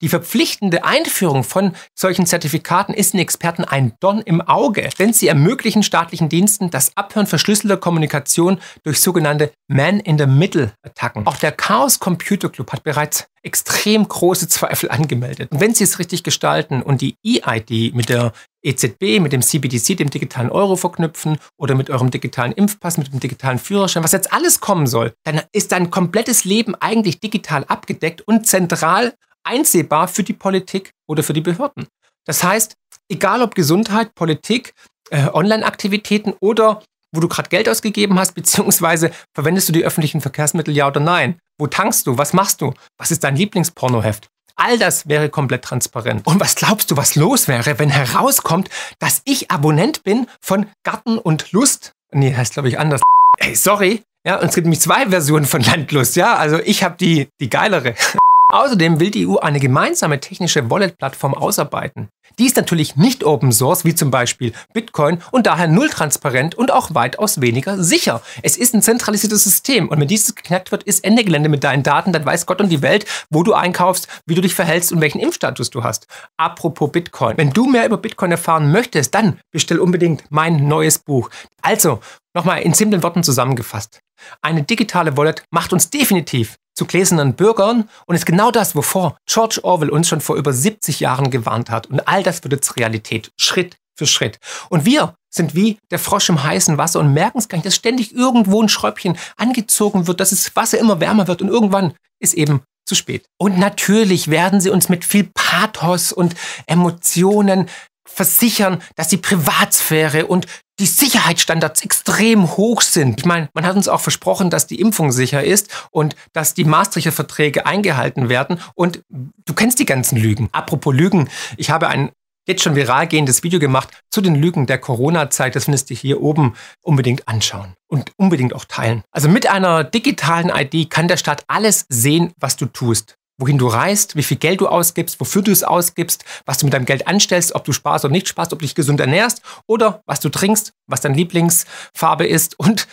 [0.00, 5.28] Die verpflichtende Einführung von solchen Zertifikaten ist den Experten ein Dorn im Auge, denn sie
[5.28, 11.26] ermöglichen staatlichen Diensten das Abhören verschlüsselter Kommunikation durch sogenannte Man-in-the-Middle-Attacken.
[11.26, 15.50] Auch der Chaos Computer Club hat bereits extrem große Zweifel angemeldet.
[15.50, 19.96] Und wenn sie es richtig gestalten und die EID mit der EZB, mit dem CBDC,
[19.96, 24.32] dem digitalen Euro verknüpfen oder mit eurem digitalen Impfpass, mit dem digitalen Führerschein, was jetzt
[24.32, 30.22] alles kommen soll, dann ist dein komplettes Leben eigentlich digital abgedeckt und zentral einsehbar für
[30.22, 31.86] die Politik oder für die Behörden.
[32.26, 32.74] Das heißt,
[33.08, 34.74] egal ob Gesundheit, Politik,
[35.10, 40.74] äh, Online-Aktivitäten oder wo du gerade Geld ausgegeben hast, beziehungsweise verwendest du die öffentlichen Verkehrsmittel
[40.74, 41.38] ja oder nein?
[41.58, 42.18] Wo tankst du?
[42.18, 42.72] Was machst du?
[42.98, 44.28] Was ist dein Lieblingspornoheft?
[44.56, 46.26] All das wäre komplett transparent.
[46.26, 51.18] Und was glaubst du, was los wäre, wenn herauskommt, dass ich Abonnent bin von Garten
[51.18, 51.94] und Lust?
[52.12, 53.00] Nee, heißt glaube ich anders.
[53.38, 54.02] Hey, sorry.
[54.26, 56.36] Ja, und es gibt nämlich zwei Versionen von Landlust, ja?
[56.36, 57.94] Also ich habe die, die geilere.
[58.50, 62.08] Außerdem will die EU eine gemeinsame technische Wallet-Plattform ausarbeiten.
[62.38, 66.72] Die ist natürlich nicht Open Source, wie zum Beispiel Bitcoin, und daher null transparent und
[66.72, 68.22] auch weitaus weniger sicher.
[68.42, 71.84] Es ist ein zentralisiertes System und wenn dieses geknackt wird, ist Ende Gelände mit deinen
[71.84, 75.00] Daten, dann weiß Gott und die Welt, wo du einkaufst, wie du dich verhältst und
[75.00, 76.08] welchen Impfstatus du hast.
[76.36, 77.36] Apropos Bitcoin.
[77.36, 81.30] Wenn du mehr über Bitcoin erfahren möchtest, dann bestell unbedingt mein neues Buch.
[81.62, 82.00] Also,
[82.34, 84.00] nochmal in simplen Worten zusammengefasst.
[84.42, 89.60] Eine digitale Wallet macht uns definitiv zu gläsernen Bürgern und ist genau das, wovor George
[89.62, 91.88] Orwell uns schon vor über 70 Jahren gewarnt hat.
[91.88, 94.38] Und all das wird jetzt Realität, Schritt für Schritt.
[94.70, 97.76] Und wir sind wie der Frosch im heißen Wasser und merken es gar nicht, dass
[97.76, 102.34] ständig irgendwo ein Schräubchen angezogen wird, dass das Wasser immer wärmer wird und irgendwann ist
[102.34, 103.26] eben zu spät.
[103.38, 106.34] Und natürlich werden sie uns mit viel Pathos und
[106.66, 107.68] Emotionen
[108.08, 110.46] versichern, dass die Privatsphäre und
[110.80, 113.20] die Sicherheitsstandards extrem hoch sind.
[113.20, 116.64] Ich meine, man hat uns auch versprochen, dass die Impfung sicher ist und dass die
[116.64, 118.60] Maastrichter Verträge eingehalten werden.
[118.74, 120.48] Und du kennst die ganzen Lügen.
[120.52, 122.10] Apropos Lügen, ich habe ein
[122.48, 125.54] jetzt schon viral gehendes Video gemacht zu den Lügen der Corona-Zeit.
[125.54, 129.02] Das findest du hier oben unbedingt anschauen und unbedingt auch teilen.
[129.12, 133.66] Also mit einer digitalen ID kann der Staat alles sehen, was du tust wohin du
[133.66, 137.08] reist, wie viel Geld du ausgibst, wofür du es ausgibst, was du mit deinem Geld
[137.08, 140.28] anstellst, ob du sparst oder nicht sparst, ob du dich gesund ernährst oder was du
[140.28, 142.86] trinkst, was deine Lieblingsfarbe ist und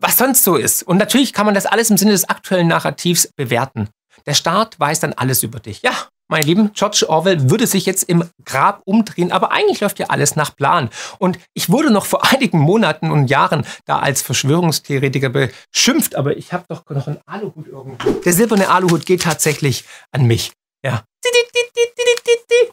[0.00, 0.82] was sonst so ist.
[0.82, 3.88] Und natürlich kann man das alles im Sinne des aktuellen Narrativs bewerten.
[4.26, 5.82] Der Staat weiß dann alles über dich.
[5.82, 5.92] Ja,
[6.28, 10.36] meine Lieben, George Orwell würde sich jetzt im Grab umdrehen, aber eigentlich läuft ja alles
[10.36, 10.90] nach Plan.
[11.18, 16.52] Und ich wurde noch vor einigen Monaten und Jahren da als Verschwörungstheoretiker beschimpft, aber ich
[16.52, 18.10] habe doch noch einen Aluhut irgendwo.
[18.20, 20.52] Der silberne Aluhut geht tatsächlich an mich.
[20.84, 21.02] Ja.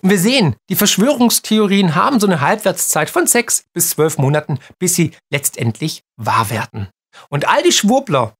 [0.01, 5.11] Wir sehen, die Verschwörungstheorien haben so eine Halbwertszeit von sechs bis zwölf Monaten, bis sie
[5.31, 6.89] letztendlich wahr werden.
[7.29, 8.35] Und all die Schwurbler,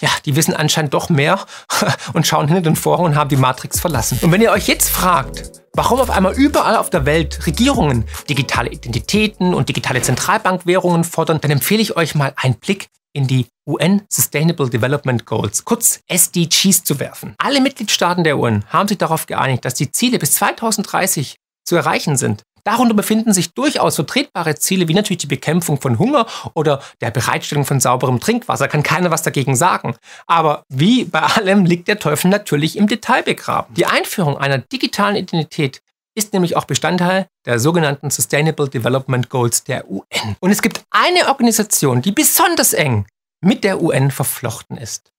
[0.00, 1.44] ja, die wissen anscheinend doch mehr
[2.12, 4.18] und schauen hinter den Vorhang und haben die Matrix verlassen.
[4.22, 8.70] Und wenn ihr euch jetzt fragt, warum auf einmal überall auf der Welt Regierungen digitale
[8.70, 14.02] Identitäten und digitale Zentralbankwährungen fordern, dann empfehle ich euch mal einen Blick in die UN
[14.08, 17.34] Sustainable Development Goals, kurz SDGs, zu werfen.
[17.38, 22.16] Alle Mitgliedstaaten der UN haben sich darauf geeinigt, dass die Ziele bis 2030 zu erreichen
[22.16, 22.42] sind.
[22.64, 27.64] Darunter befinden sich durchaus vertretbare Ziele, wie natürlich die Bekämpfung von Hunger oder der Bereitstellung
[27.64, 28.68] von sauberem Trinkwasser.
[28.68, 29.96] Kann keiner was dagegen sagen.
[30.26, 33.74] Aber wie bei allem liegt der Teufel natürlich im Detail begraben.
[33.74, 35.80] Die Einführung einer digitalen Identität
[36.16, 40.36] ist nämlich auch Bestandteil der sogenannten Sustainable Development Goals der UN.
[40.40, 43.06] Und es gibt eine Organisation, die besonders eng
[43.40, 45.12] mit der UN verflochten ist.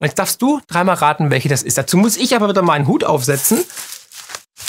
[0.00, 1.78] Und jetzt darfst du dreimal raten, welche das ist.
[1.78, 3.64] Dazu muss ich aber wieder meinen Hut aufsetzen,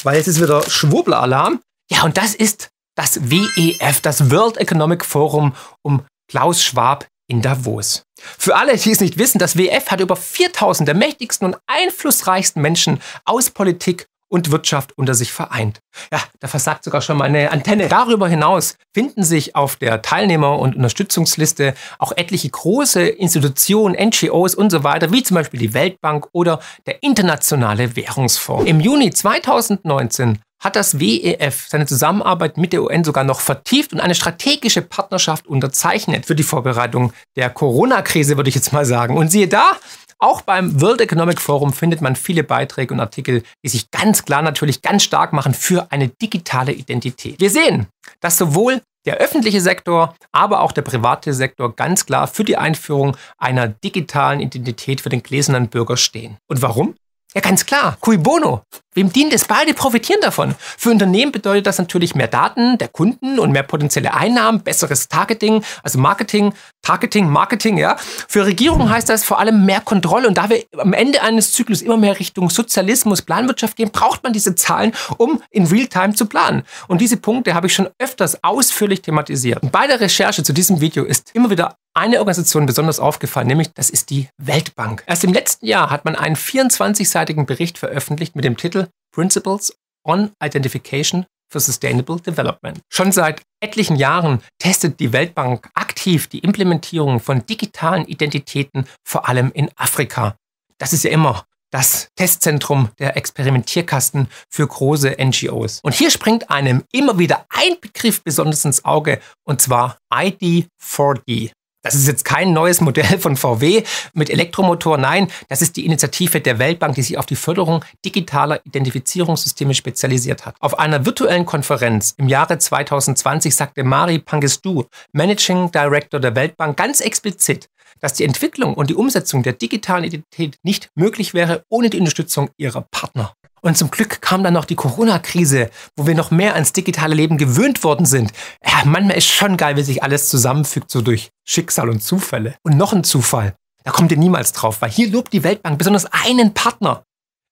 [0.03, 1.59] weil jetzt ist wieder Schwurbler-Alarm.
[1.91, 8.03] Ja, und das ist das WEF, das World Economic Forum um Klaus Schwab in Davos.
[8.19, 12.61] Für alle, die es nicht wissen, das WEF hat über 4000 der mächtigsten und einflussreichsten
[12.61, 15.79] Menschen aus Politik und Wirtschaft unter sich vereint.
[16.11, 17.87] Ja, da versagt sogar schon mal eine Antenne.
[17.87, 24.71] Darüber hinaus finden sich auf der Teilnehmer- und Unterstützungsliste auch etliche große Institutionen, NGOs und
[24.71, 28.65] so weiter, wie zum Beispiel die Weltbank oder der Internationale Währungsfonds.
[28.65, 33.99] Im Juni 2019 hat das WEF seine Zusammenarbeit mit der UN sogar noch vertieft und
[33.99, 39.15] eine strategische Partnerschaft unterzeichnet für die Vorbereitung der Corona-Krise, würde ich jetzt mal sagen.
[39.15, 39.73] Und siehe da,
[40.17, 44.41] auch beim World Economic Forum findet man viele Beiträge und Artikel, die sich ganz klar
[44.41, 47.39] natürlich ganz stark machen für eine digitale Identität.
[47.39, 47.85] Wir sehen,
[48.19, 53.15] dass sowohl der öffentliche Sektor, aber auch der private Sektor ganz klar für die Einführung
[53.37, 56.37] einer digitalen Identität für den gläsernen Bürger stehen.
[56.47, 56.95] Und warum?
[57.35, 57.97] Ja, ganz klar.
[57.99, 58.61] Cui bono.
[58.93, 59.43] Wem dient es?
[59.43, 60.55] Beide profitieren davon.
[60.77, 65.61] Für Unternehmen bedeutet das natürlich mehr Daten der Kunden und mehr potenzielle Einnahmen, besseres Targeting,
[65.83, 67.97] also Marketing, Targeting, Marketing, ja.
[68.29, 70.29] Für Regierungen heißt das vor allem mehr Kontrolle.
[70.29, 74.31] Und da wir am Ende eines Zyklus immer mehr Richtung Sozialismus, Planwirtschaft gehen, braucht man
[74.31, 76.63] diese Zahlen, um in Realtime zu planen.
[76.87, 79.61] Und diese Punkte habe ich schon öfters ausführlich thematisiert.
[79.61, 83.71] Und bei der Recherche zu diesem Video ist immer wieder eine Organisation besonders aufgefallen, nämlich
[83.73, 85.03] das ist die Weltbank.
[85.07, 90.31] Erst im letzten Jahr hat man einen 24-seitigen Bericht veröffentlicht mit dem Titel Principles on
[90.43, 92.81] Identification for Sustainable Development.
[92.91, 99.51] Schon seit etlichen Jahren testet die Weltbank aktiv die Implementierung von digitalen Identitäten, vor allem
[99.53, 100.35] in Afrika.
[100.77, 105.79] Das ist ja immer das Testzentrum der Experimentierkasten für große NGOs.
[105.81, 111.51] Und hier springt einem immer wieder ein Begriff besonders ins Auge, und zwar ID4D.
[111.85, 114.97] Das ist jetzt kein neues Modell von VW mit Elektromotor.
[114.97, 120.47] Nein, das ist die Initiative der Weltbank, die sich auf die Förderung digitaler Identifizierungssysteme spezialisiert
[120.47, 120.55] hat.
[120.61, 127.01] Auf einer virtuellen Konferenz im Jahre 2020 sagte Mari Pangestu, Managing Director der Weltbank, ganz
[127.01, 127.69] explizit,
[127.99, 132.49] dass die Entwicklung und die Umsetzung der digitalen Identität nicht möglich wäre ohne die Unterstützung
[132.57, 133.35] ihrer Partner.
[133.65, 137.39] Und zum Glück kam dann noch die Corona-Krise, wo wir noch mehr ans digitale Leben
[137.39, 138.31] gewöhnt worden sind.
[138.63, 142.55] Ja, manchmal ist schon geil, wie sich alles zusammenfügt, so durch Schicksal und Zufälle.
[142.61, 143.55] Und noch ein Zufall.
[143.83, 147.05] Da kommt ihr niemals drauf, weil hier lobt die Weltbank besonders einen Partner.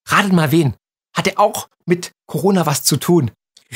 [0.07, 0.75] Ratet mal wen.
[1.15, 3.31] Hat er auch mit Corona was zu tun?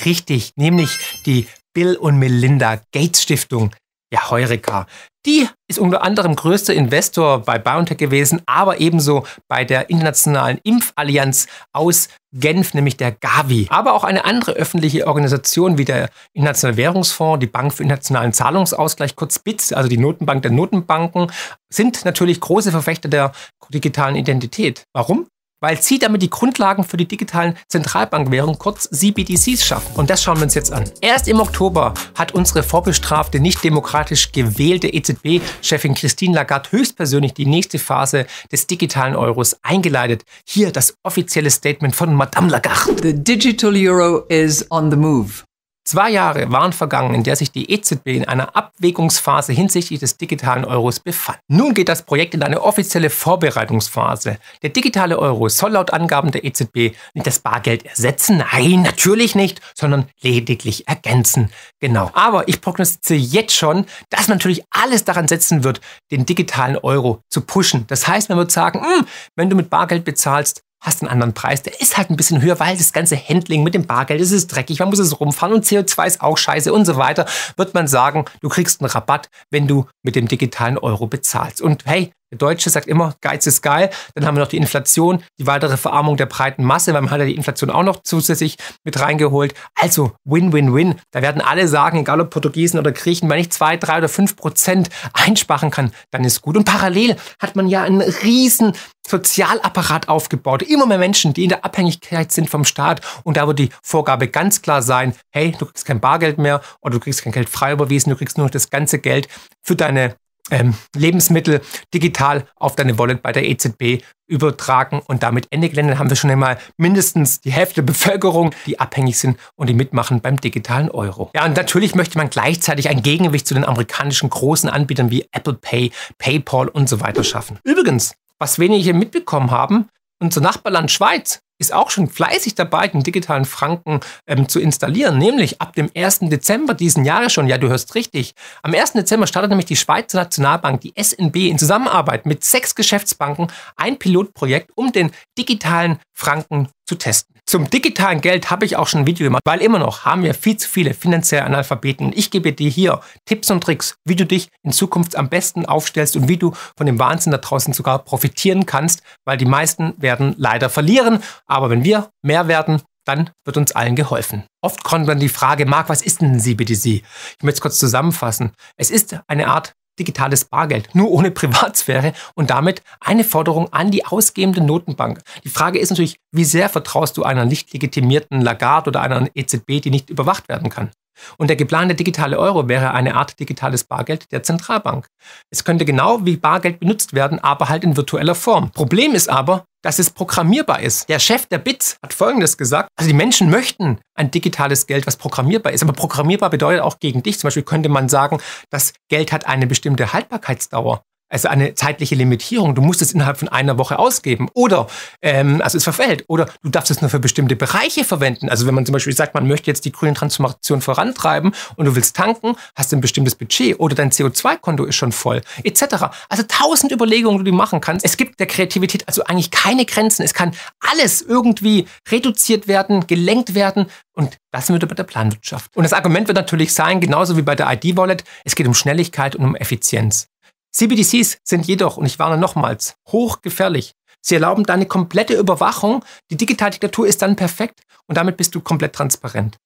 [0.05, 0.91] Richtig, nämlich
[1.25, 3.71] die Bill und Melinda Gates Stiftung.
[4.13, 4.87] Ja, Heureka.
[5.25, 11.47] Die ist unter anderem größter Investor bei BioNTech gewesen, aber ebenso bei der internationalen Impfallianz
[11.73, 13.67] aus Genf, nämlich der Gavi.
[13.69, 19.17] Aber auch eine andere öffentliche Organisation wie der Internationale Währungsfonds, die Bank für internationalen Zahlungsausgleich,
[19.17, 21.29] kurz BITS, also die Notenbank der Notenbanken,
[21.69, 23.33] sind natürlich große Verfechter der
[23.73, 24.83] digitalen Identität.
[24.93, 25.27] Warum?
[25.59, 29.95] Weil sie damit die Grundlagen für die digitalen Zentralbankwährungen, kurz CBDCs, schaffen.
[29.95, 30.83] Und das schauen wir uns jetzt an.
[31.01, 37.79] Erst im Oktober hat unsere vorbestrafte, nicht demokratisch gewählte EZB-Chefin Christine Lagarde höchstpersönlich die nächste
[37.79, 40.23] Phase des digitalen Euros eingeleitet.
[40.45, 43.01] Hier das offizielle Statement von Madame Lagarde.
[43.01, 45.46] The digital euro is on the move.
[45.87, 50.65] Zwei Jahre waren vergangen, in der sich die EZB in einer Abwägungsphase hinsichtlich des digitalen
[50.65, 51.39] Euros befand.
[51.47, 54.37] Nun geht das Projekt in eine offizielle Vorbereitungsphase.
[54.63, 59.61] Der digitale Euro soll laut Angaben der EZB nicht das Bargeld ersetzen, nein, natürlich nicht,
[59.75, 61.51] sondern lediglich ergänzen.
[61.79, 62.11] Genau.
[62.11, 65.79] Aber ich prognostiziere jetzt schon, dass natürlich alles daran setzen wird,
[66.11, 67.85] den digitalen Euro zu pushen.
[67.87, 71.63] Das heißt, man wird sagen, hm, wenn du mit Bargeld bezahlst, hast einen anderen Preis.
[71.63, 74.47] Der ist halt ein bisschen höher, weil das ganze Handling mit dem Bargeld, das ist
[74.47, 77.25] dreckig, man muss es rumfahren und CO2 ist auch scheiße und so weiter.
[77.55, 81.61] Wird man sagen, du kriegst einen Rabatt, wenn du mit dem digitalen Euro bezahlst.
[81.61, 83.89] Und hey, der Deutsche sagt immer, Geiz ist geil.
[84.13, 87.19] Dann haben wir noch die Inflation, die weitere Verarmung der breiten Masse, weil man hat
[87.19, 89.53] ja die Inflation auch noch zusätzlich mit reingeholt.
[89.75, 90.95] Also Win-Win-Win.
[91.11, 94.35] Da werden alle sagen, egal ob Portugiesen oder Griechen, wenn ich zwei, drei oder fünf
[94.35, 96.57] Prozent einsparen kann, dann ist gut.
[96.57, 98.73] Und parallel hat man ja einen riesen
[99.07, 100.63] Sozialapparat aufgebaut.
[100.63, 103.01] Immer mehr Menschen, die in der Abhängigkeit sind vom Staat.
[103.23, 106.95] Und da wird die Vorgabe ganz klar sein, hey, du kriegst kein Bargeld mehr oder
[106.95, 109.29] du kriegst kein Geld frei überwiesen, du kriegst nur das ganze Geld
[109.63, 110.15] für deine
[110.51, 111.61] ähm, Lebensmittel
[111.93, 116.29] digital auf deine Wallet bei der EZB übertragen und damit Ende Gelände haben wir schon
[116.29, 121.31] einmal mindestens die Hälfte der Bevölkerung, die abhängig sind und die mitmachen beim digitalen Euro.
[121.33, 125.53] Ja, und natürlich möchte man gleichzeitig ein Gegengewicht zu den amerikanischen großen Anbietern wie Apple
[125.53, 127.59] Pay, PayPal und so weiter schaffen.
[127.63, 133.45] Übrigens, was wenige mitbekommen haben, unser Nachbarland Schweiz ist auch schon fleißig dabei, den digitalen
[133.45, 136.19] Franken ähm, zu installieren, nämlich ab dem 1.
[136.21, 137.47] Dezember diesen Jahres schon.
[137.47, 138.33] Ja, du hörst richtig.
[138.61, 138.93] Am 1.
[138.93, 144.71] Dezember startet nämlich die Schweizer Nationalbank, die SNB, in Zusammenarbeit mit sechs Geschäftsbanken ein Pilotprojekt,
[144.75, 147.37] um den digitalen Franken zu testen.
[147.49, 150.33] Zum digitalen Geld habe ich auch schon ein Video gemacht, weil immer noch haben wir
[150.33, 152.11] viel zu viele finanzielle Analphabeten.
[152.13, 156.17] Ich gebe dir hier Tipps und Tricks, wie du dich in Zukunft am besten aufstellst
[156.17, 160.35] und wie du von dem Wahnsinn da draußen sogar profitieren kannst, weil die meisten werden
[160.37, 161.23] leider verlieren.
[161.47, 164.43] Aber wenn wir mehr werden, dann wird uns allen geholfen.
[164.61, 166.85] Oft kommt dann die Frage, Marc, was ist denn CBDC?
[166.85, 167.03] Ich
[167.41, 168.51] möchte es kurz zusammenfassen.
[168.75, 174.05] Es ist eine Art digitales Bargeld, nur ohne Privatsphäre und damit eine Forderung an die
[174.05, 175.21] ausgebende Notenbank.
[175.43, 179.81] Die Frage ist natürlich, wie sehr vertraust du einer nicht legitimierten Lagarde oder einer EZB,
[179.81, 180.91] die nicht überwacht werden kann?
[181.37, 185.07] Und der geplante digitale Euro wäre eine Art digitales Bargeld der Zentralbank.
[185.49, 188.71] Es könnte genau wie Bargeld benutzt werden, aber halt in virtueller Form.
[188.71, 191.07] Problem ist aber, dass es programmierbar ist.
[191.07, 192.89] Der Chef der BITS hat Folgendes gesagt.
[192.97, 195.83] Also die Menschen möchten ein digitales Geld, was programmierbar ist.
[195.83, 197.39] Aber programmierbar bedeutet auch gegen dich.
[197.39, 201.03] Zum Beispiel könnte man sagen, das Geld hat eine bestimmte Haltbarkeitsdauer.
[201.29, 202.75] Also eine zeitliche Limitierung.
[202.75, 204.49] Du musst es innerhalb von einer Woche ausgeben.
[204.53, 204.87] Oder,
[205.21, 206.23] ähm, also es verfällt.
[206.27, 208.49] Oder du darfst es nur für bestimmte Bereiche verwenden.
[208.49, 211.95] Also wenn man zum Beispiel sagt, man möchte jetzt die grüne Transformation vorantreiben und du
[211.95, 215.83] willst tanken, hast du ein bestimmtes Budget oder dein CO2-Konto ist schon voll, etc.
[216.29, 218.05] Also tausend Überlegungen, die du machen kannst.
[218.05, 220.23] Es gibt der Kreativität also eigentlich keine Grenzen.
[220.23, 223.87] Es kann alles irgendwie reduziert werden, gelenkt werden.
[224.13, 225.75] Und das wird bei der Planwirtschaft.
[225.75, 229.35] Und das Argument wird natürlich sein, genauso wie bei der ID-Wallet, es geht um Schnelligkeit
[229.35, 230.29] und um Effizienz.
[230.77, 233.93] CBDCs sind jedoch, und ich warne nochmals, hochgefährlich.
[234.21, 236.05] Sie erlauben deine komplette Überwachung.
[236.29, 239.57] Die Digitaldiktatur ist dann perfekt und damit bist du komplett transparent.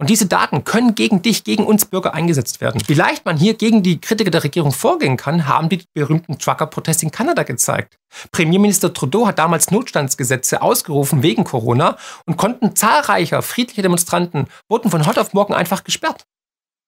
[0.00, 2.82] Und diese Daten können gegen dich, gegen uns Bürger eingesetzt werden.
[2.86, 7.06] Wie leicht man hier gegen die Kritiker der Regierung vorgehen kann, haben die berühmten Trucker-Proteste
[7.06, 7.96] in Kanada gezeigt.
[8.30, 15.06] Premierminister Trudeau hat damals Notstandsgesetze ausgerufen wegen Corona und konnten zahlreicher friedlicher Demonstranten wurden von
[15.06, 16.26] heute auf morgen einfach gesperrt.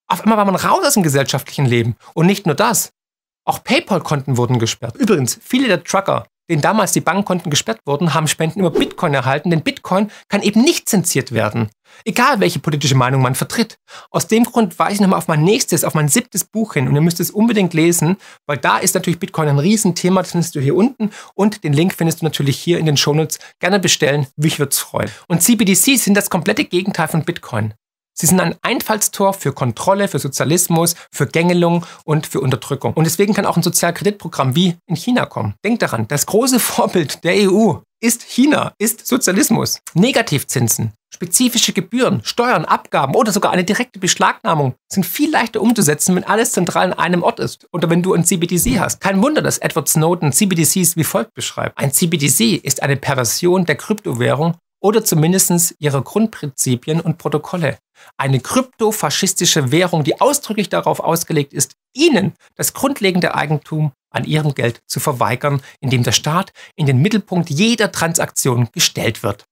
[0.06, 1.96] Auf einmal war man raus aus dem gesellschaftlichen Leben.
[2.14, 2.92] Und nicht nur das.
[3.50, 4.94] Auch PayPal-Konten wurden gesperrt.
[4.96, 9.50] Übrigens, viele der Trucker, denen damals die Bankkonten gesperrt wurden, haben Spenden über Bitcoin erhalten,
[9.50, 11.68] denn Bitcoin kann eben nicht zensiert werden.
[12.04, 13.76] Egal, welche politische Meinung man vertritt.
[14.12, 16.94] Aus dem Grund weise ich nochmal auf mein nächstes, auf mein siebtes Buch hin und
[16.94, 20.60] ihr müsst es unbedingt lesen, weil da ist natürlich Bitcoin ein Riesenthema, das findest du
[20.60, 23.40] hier unten und den Link findest du natürlich hier in den Shownotes.
[23.58, 25.10] Gerne bestellen, mich würde es freuen.
[25.26, 27.74] Und CBDCs sind das komplette Gegenteil von Bitcoin.
[28.20, 32.92] Sie sind ein Einfallstor für Kontrolle, für Sozialismus, für Gängelung und für Unterdrückung.
[32.92, 35.54] Und deswegen kann auch ein Sozialkreditprogramm wie in China kommen.
[35.64, 39.80] Denkt daran, das große Vorbild der EU ist China, ist Sozialismus.
[39.94, 46.24] Negativzinsen, spezifische Gebühren, Steuern, Abgaben oder sogar eine direkte Beschlagnahmung sind viel leichter umzusetzen, wenn
[46.24, 49.00] alles zentral an einem Ort ist oder wenn du ein CBDC hast.
[49.00, 51.78] Kein Wunder, dass Edward Snowden CBDCs wie folgt beschreibt.
[51.78, 57.78] Ein CBDC ist eine Perversion der Kryptowährung oder zumindest ihre Grundprinzipien und Protokolle.
[58.16, 64.80] Eine kryptofaschistische Währung, die ausdrücklich darauf ausgelegt ist, ihnen das grundlegende Eigentum an ihrem Geld
[64.86, 69.44] zu verweigern, indem der Staat in den Mittelpunkt jeder Transaktion gestellt wird.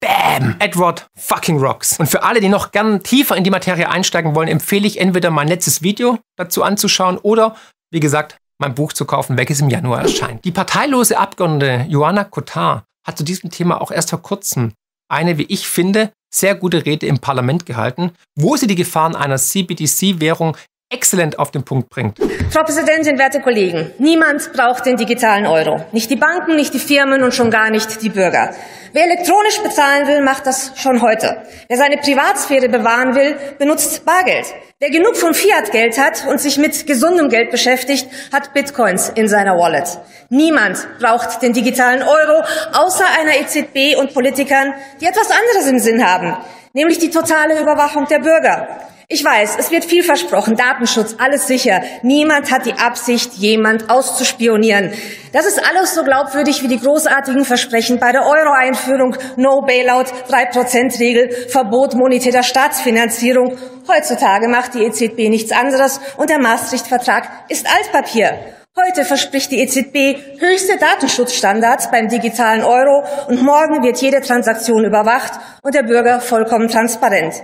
[0.00, 0.56] Bam!
[0.58, 1.98] Edward fucking rocks.
[1.98, 5.30] Und für alle, die noch gern tiefer in die Materie einsteigen wollen, empfehle ich entweder
[5.30, 7.56] mein letztes Video dazu anzuschauen oder,
[7.90, 10.44] wie gesagt, mein Buch zu kaufen, welches im Januar erscheint.
[10.44, 14.72] Die parteilose Abgeordnete Joanna Kotar hat zu diesem Thema auch erst vor kurzem
[15.08, 19.36] eine, wie ich finde, sehr gute Rede im Parlament gehalten, wo sie die Gefahren einer
[19.36, 20.56] CBDC-Währung
[20.90, 22.18] exzellent auf den Punkt bringt.
[22.50, 25.84] Frau Präsidentin, werte Kollegen, niemand braucht den digitalen Euro.
[25.92, 28.54] Nicht die Banken, nicht die Firmen und schon gar nicht die Bürger.
[28.92, 31.42] Wer elektronisch bezahlen will, macht das schon heute.
[31.68, 34.46] Wer seine Privatsphäre bewahren will, benutzt Bargeld.
[34.78, 39.56] Wer genug von Fiat-Geld hat und sich mit gesundem Geld beschäftigt, hat Bitcoins in seiner
[39.58, 39.98] Wallet.
[40.28, 46.06] Niemand braucht den digitalen Euro, außer einer EZB und Politikern, die etwas anderes im Sinn
[46.06, 46.36] haben,
[46.72, 48.68] nämlich die totale Überwachung der Bürger.
[49.08, 51.82] Ich weiß, es wird viel versprochen, Datenschutz, alles sicher.
[52.02, 54.92] Niemand hat die Absicht, jemand auszuspionieren.
[55.32, 61.48] Das ist alles so glaubwürdig wie die großartigen Versprechen bei der Euro-Einführung, No Bailout, 3%-Regel,
[61.50, 63.58] Verbot monetärer Staatsfinanzierung.
[63.88, 68.38] Heutzutage macht die EZB nichts anderes und der Maastricht-Vertrag ist Altpapier.
[68.74, 75.32] Heute verspricht die EZB höchste Datenschutzstandards beim digitalen Euro und morgen wird jede Transaktion überwacht
[75.62, 77.34] und der Bürger vollkommen transparent.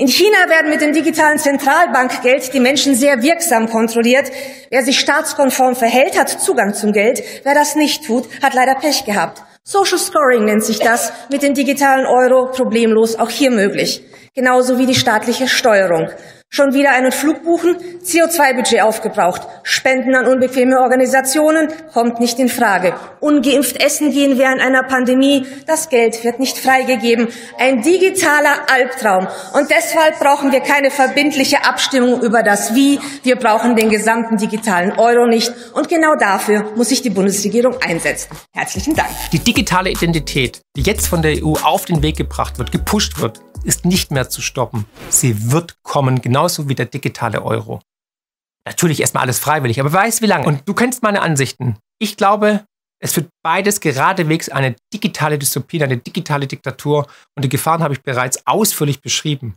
[0.00, 4.32] In China werden mit dem digitalen Zentralbankgeld die Menschen sehr wirksam kontrolliert.
[4.70, 7.22] Wer sich staatskonform verhält, hat Zugang zum Geld.
[7.44, 9.42] Wer das nicht tut, hat leider Pech gehabt.
[9.62, 14.02] Social Scoring nennt sich das, mit dem digitalen Euro problemlos auch hier möglich.
[14.34, 16.08] Genauso wie die staatliche Steuerung.
[16.52, 19.42] Schon wieder einen Flug buchen, CO2-Budget aufgebraucht.
[19.62, 22.92] Spenden an unbequeme Organisationen kommt nicht in Frage.
[23.20, 27.28] Ungeimpft essen gehen während einer Pandemie, das Geld wird nicht freigegeben.
[27.56, 29.28] Ein digitaler Albtraum.
[29.54, 32.98] Und deshalb brauchen wir keine verbindliche Abstimmung über das Wie.
[33.22, 35.52] Wir brauchen den gesamten digitalen Euro nicht.
[35.72, 38.36] Und genau dafür muss sich die Bundesregierung einsetzen.
[38.52, 39.10] Herzlichen Dank.
[39.30, 43.40] Die digitale Identität, die jetzt von der EU auf den Weg gebracht wird, gepusht wird,
[43.64, 44.86] ist nicht mehr zu stoppen.
[45.08, 47.80] Sie wird kommen, genauso wie der digitale Euro.
[48.64, 50.46] Natürlich erstmal alles freiwillig, aber weiß wie lange.
[50.46, 51.76] Und du kennst meine Ansichten.
[51.98, 52.64] Ich glaube,
[53.02, 57.06] es wird beides geradewegs eine digitale Dystopie, eine digitale Diktatur.
[57.34, 59.54] Und die Gefahren habe ich bereits ausführlich beschrieben.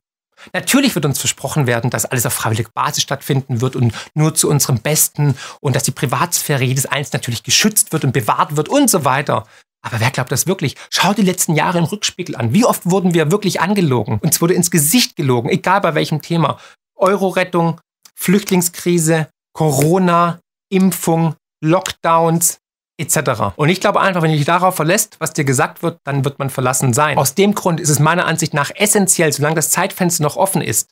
[0.52, 4.50] Natürlich wird uns versprochen werden, dass alles auf freiwilliger Basis stattfinden wird und nur zu
[4.50, 8.89] unserem Besten und dass die Privatsphäre jedes Einzelnen natürlich geschützt wird und bewahrt wird und
[8.89, 9.46] so weiter.
[9.84, 10.76] Aber wer glaubt das wirklich?
[10.89, 12.54] Schau die letzten Jahre im Rückspiegel an.
[12.54, 14.19] Wie oft wurden wir wirklich angelogen?
[14.24, 16.58] Uns wurde ins Gesicht gelogen, egal bei welchem Thema.
[16.96, 17.82] Euro-Rettung,
[18.15, 22.60] Flüchtlingskrise, Corona, Impfung, Lockdowns
[22.98, 23.56] etc.
[23.56, 26.39] Und ich glaube einfach, wenn du dich darauf verlässt, was dir gesagt wird, dann wird
[26.39, 27.17] man verlassen sein.
[27.17, 30.89] Aus dem Grund ist es meiner Ansicht nach essentiell, solange das Zeitfenster noch offen ist,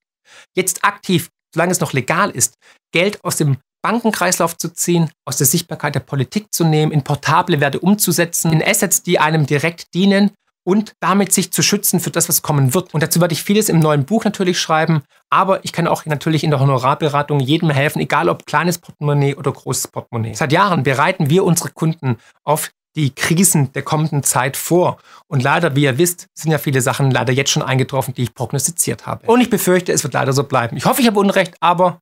[0.55, 2.55] jetzt aktiv, solange es noch legal ist,
[2.91, 7.59] Geld aus dem Bankenkreislauf zu ziehen, aus der Sichtbarkeit der Politik zu nehmen, in portable
[7.59, 10.31] Werte umzusetzen, in Assets, die einem direkt dienen
[10.63, 12.93] und damit sich zu schützen für das, was kommen wird.
[12.93, 16.43] Und dazu werde ich vieles im neuen Buch natürlich schreiben, aber ich kann auch natürlich
[16.43, 20.35] in der Honorarberatung jedem helfen, egal ob kleines Portemonnaie oder großes Portemonnaie.
[20.35, 24.97] Seit Jahren bereiten wir unsere Kunden auf die Krisen der kommenden Zeit vor.
[25.27, 28.33] Und leider, wie ihr wisst, sind ja viele Sachen leider jetzt schon eingetroffen, die ich
[28.33, 29.25] prognostiziert habe.
[29.27, 30.75] Und ich befürchte, es wird leider so bleiben.
[30.75, 31.99] Ich hoffe, ich habe Unrecht, aber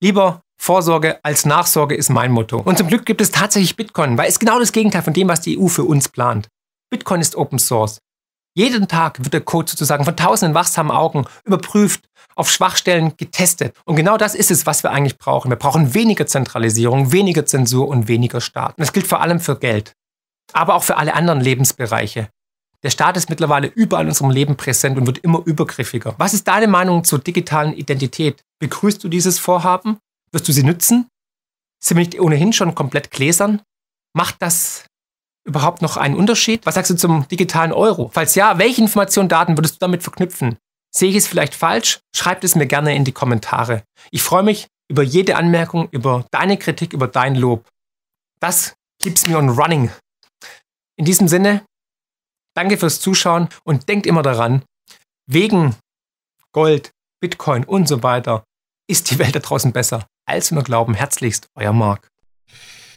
[0.00, 2.58] lieber Vorsorge als Nachsorge ist mein Motto.
[2.58, 5.42] Und zum Glück gibt es tatsächlich Bitcoin, weil es genau das Gegenteil von dem, was
[5.42, 6.48] die EU für uns plant.
[6.88, 7.98] Bitcoin ist Open Source.
[8.56, 13.76] Jeden Tag wird der Code sozusagen von tausenden wachsamen Augen überprüft, auf Schwachstellen getestet.
[13.84, 15.50] Und genau das ist es, was wir eigentlich brauchen.
[15.50, 18.78] Wir brauchen weniger Zentralisierung, weniger Zensur und weniger Staat.
[18.78, 19.92] Und das gilt vor allem für Geld,
[20.54, 22.30] aber auch für alle anderen Lebensbereiche.
[22.82, 26.14] Der Staat ist mittlerweile überall in unserem Leben präsent und wird immer übergriffiger.
[26.16, 28.42] Was ist deine Meinung zur digitalen Identität?
[28.60, 29.98] Begrüßt du dieses Vorhaben?
[30.34, 31.08] Wirst du sie nützen?
[31.80, 33.62] Sind wir nicht ohnehin schon komplett gläsern?
[34.16, 34.86] Macht das
[35.44, 36.66] überhaupt noch einen Unterschied?
[36.66, 38.10] Was sagst du zum digitalen Euro?
[38.12, 40.58] Falls ja, welche Informationen, Daten würdest du damit verknüpfen?
[40.92, 42.00] Sehe ich es vielleicht falsch?
[42.16, 43.84] Schreibt es mir gerne in die Kommentare.
[44.10, 47.68] Ich freue mich über jede Anmerkung, über deine Kritik, über dein Lob.
[48.40, 49.92] Das keeps me on running.
[50.96, 51.64] In diesem Sinne,
[52.56, 54.64] danke fürs Zuschauen und denkt immer daran,
[55.26, 55.76] wegen
[56.50, 58.42] Gold, Bitcoin und so weiter
[58.88, 60.94] ist die Welt da draußen besser, als wir glauben.
[60.94, 62.10] Herzlichst, euer Marc.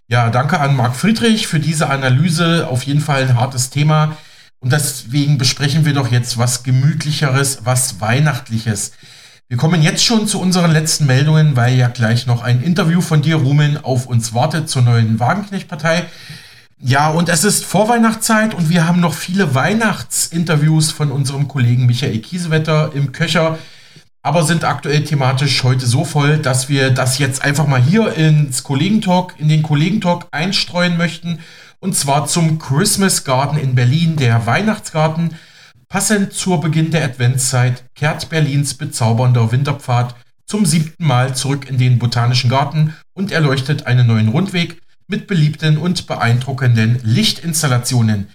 [0.07, 2.67] Ja, danke an Marc Friedrich für diese Analyse.
[2.69, 4.15] Auf jeden Fall ein hartes Thema.
[4.59, 8.93] Und deswegen besprechen wir doch jetzt was Gemütlicheres, was Weihnachtliches.
[9.49, 13.21] Wir kommen jetzt schon zu unseren letzten Meldungen, weil ja gleich noch ein Interview von
[13.21, 16.05] dir, Rumen, auf uns wartet zur neuen Wagenknecht-Partei.
[16.79, 22.19] Ja, und es ist Vorweihnachtszeit und wir haben noch viele Weihnachtsinterviews von unserem Kollegen Michael
[22.19, 23.57] Kiesewetter im Köcher
[24.27, 28.61] aber sind aktuell thematisch heute so voll, dass wir das jetzt einfach mal hier ins
[28.61, 31.39] Kollegentalk, in den Kollegentalk einstreuen möchten.
[31.79, 35.35] Und zwar zum Christmas Garden in Berlin, der Weihnachtsgarten.
[35.87, 40.13] Passend zur Beginn der Adventszeit kehrt Berlins bezaubernder Winterpfad
[40.45, 45.77] zum siebten Mal zurück in den Botanischen Garten und erleuchtet einen neuen Rundweg mit beliebten
[45.77, 48.27] und beeindruckenden Lichtinstallationen.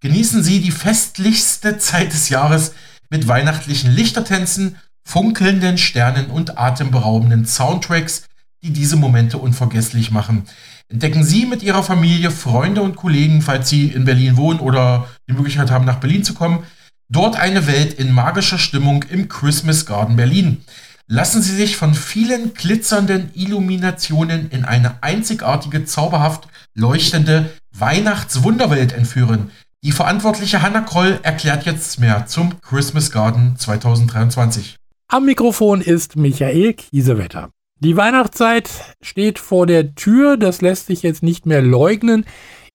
[0.00, 2.72] Genießen Sie die festlichste Zeit des Jahres
[3.10, 4.76] mit weihnachtlichen Lichtertänzen
[5.06, 8.24] funkelnden Sternen und atemberaubenden Soundtracks,
[8.64, 10.46] die diese Momente unvergesslich machen.
[10.88, 15.32] Entdecken Sie mit Ihrer Familie, Freunde und Kollegen, falls Sie in Berlin wohnen oder die
[15.32, 16.64] Möglichkeit haben, nach Berlin zu kommen,
[17.08, 20.64] dort eine Welt in magischer Stimmung im Christmas Garden Berlin.
[21.06, 29.52] Lassen Sie sich von vielen glitzernden Illuminationen in eine einzigartige, zauberhaft leuchtende Weihnachtswunderwelt entführen.
[29.84, 34.76] Die verantwortliche Hanna Kroll erklärt jetzt mehr zum Christmas Garden 2023.
[35.08, 37.50] Am Mikrofon ist Michael Kiesewetter.
[37.78, 38.68] Die Weihnachtszeit
[39.00, 42.26] steht vor der Tür, das lässt sich jetzt nicht mehr leugnen.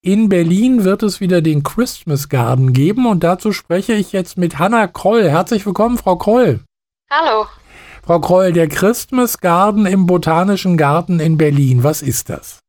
[0.02, 4.60] In Berlin wird es wieder den Christmas Garden geben und dazu spreche ich jetzt mit
[4.60, 5.30] Hanna Kroll.
[5.30, 6.62] Herzlich willkommen, Frau Kroll.
[7.10, 7.48] Hallo.
[8.02, 12.62] Frau Kroll, der Christmas Garden im Botanischen Garten in Berlin, was ist das?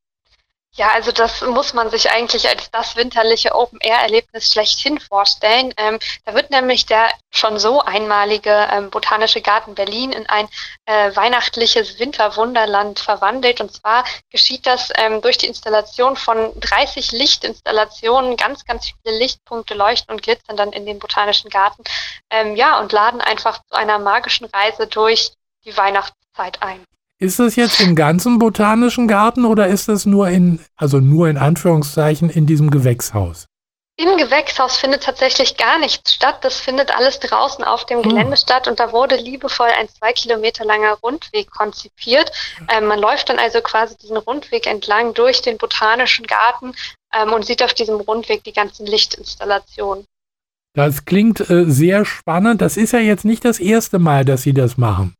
[0.74, 5.74] Ja, also das muss man sich eigentlich als das winterliche Open-Air-Erlebnis schlechthin vorstellen.
[5.76, 10.48] Ähm, da wird nämlich der schon so einmalige ähm, Botanische Garten Berlin in ein
[10.86, 13.60] äh, weihnachtliches Winterwunderland verwandelt.
[13.60, 18.38] Und zwar geschieht das ähm, durch die Installation von 30 Lichtinstallationen.
[18.38, 21.84] Ganz, ganz viele Lichtpunkte leuchten und glitzern dann in den Botanischen Garten.
[22.30, 25.32] Ähm, ja, und laden einfach zu einer magischen Reise durch
[25.66, 26.86] die Weihnachtszeit ein.
[27.22, 31.38] Ist das jetzt im ganzen botanischen Garten oder ist das nur in, also nur in
[31.38, 33.46] Anführungszeichen, in diesem Gewächshaus?
[33.96, 36.38] Im Gewächshaus findet tatsächlich gar nichts statt.
[36.42, 38.08] Das findet alles draußen auf dem hm.
[38.08, 42.32] Gelände statt und da wurde liebevoll ein zwei Kilometer langer Rundweg konzipiert.
[42.68, 46.72] Ähm, man läuft dann also quasi diesen Rundweg entlang durch den botanischen Garten
[47.14, 50.06] ähm, und sieht auf diesem Rundweg die ganzen Lichtinstallationen.
[50.74, 52.60] Das klingt äh, sehr spannend.
[52.60, 55.14] Das ist ja jetzt nicht das erste Mal, dass Sie das machen.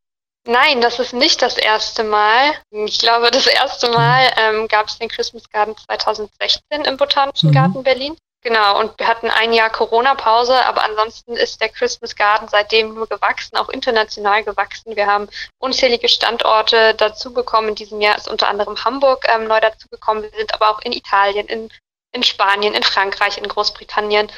[0.45, 2.53] Nein, das ist nicht das erste Mal.
[2.70, 7.55] Ich glaube, das erste Mal ähm, gab es den Christmas Garden 2016 im Botanischen mhm.
[7.55, 8.16] Garten Berlin.
[8.45, 13.07] Genau, und wir hatten ein Jahr Corona-Pause, aber ansonsten ist der Christmas Garden seitdem nur
[13.07, 14.97] gewachsen, auch international gewachsen.
[14.97, 15.28] Wir haben
[15.61, 17.68] unzählige Standorte dazu bekommen.
[17.68, 20.24] In diesem Jahr ist unter anderem Hamburg ähm, neu dazugekommen.
[20.24, 21.70] Wir sind aber auch in Italien, in,
[22.11, 24.28] in Spanien, in Frankreich, in Großbritannien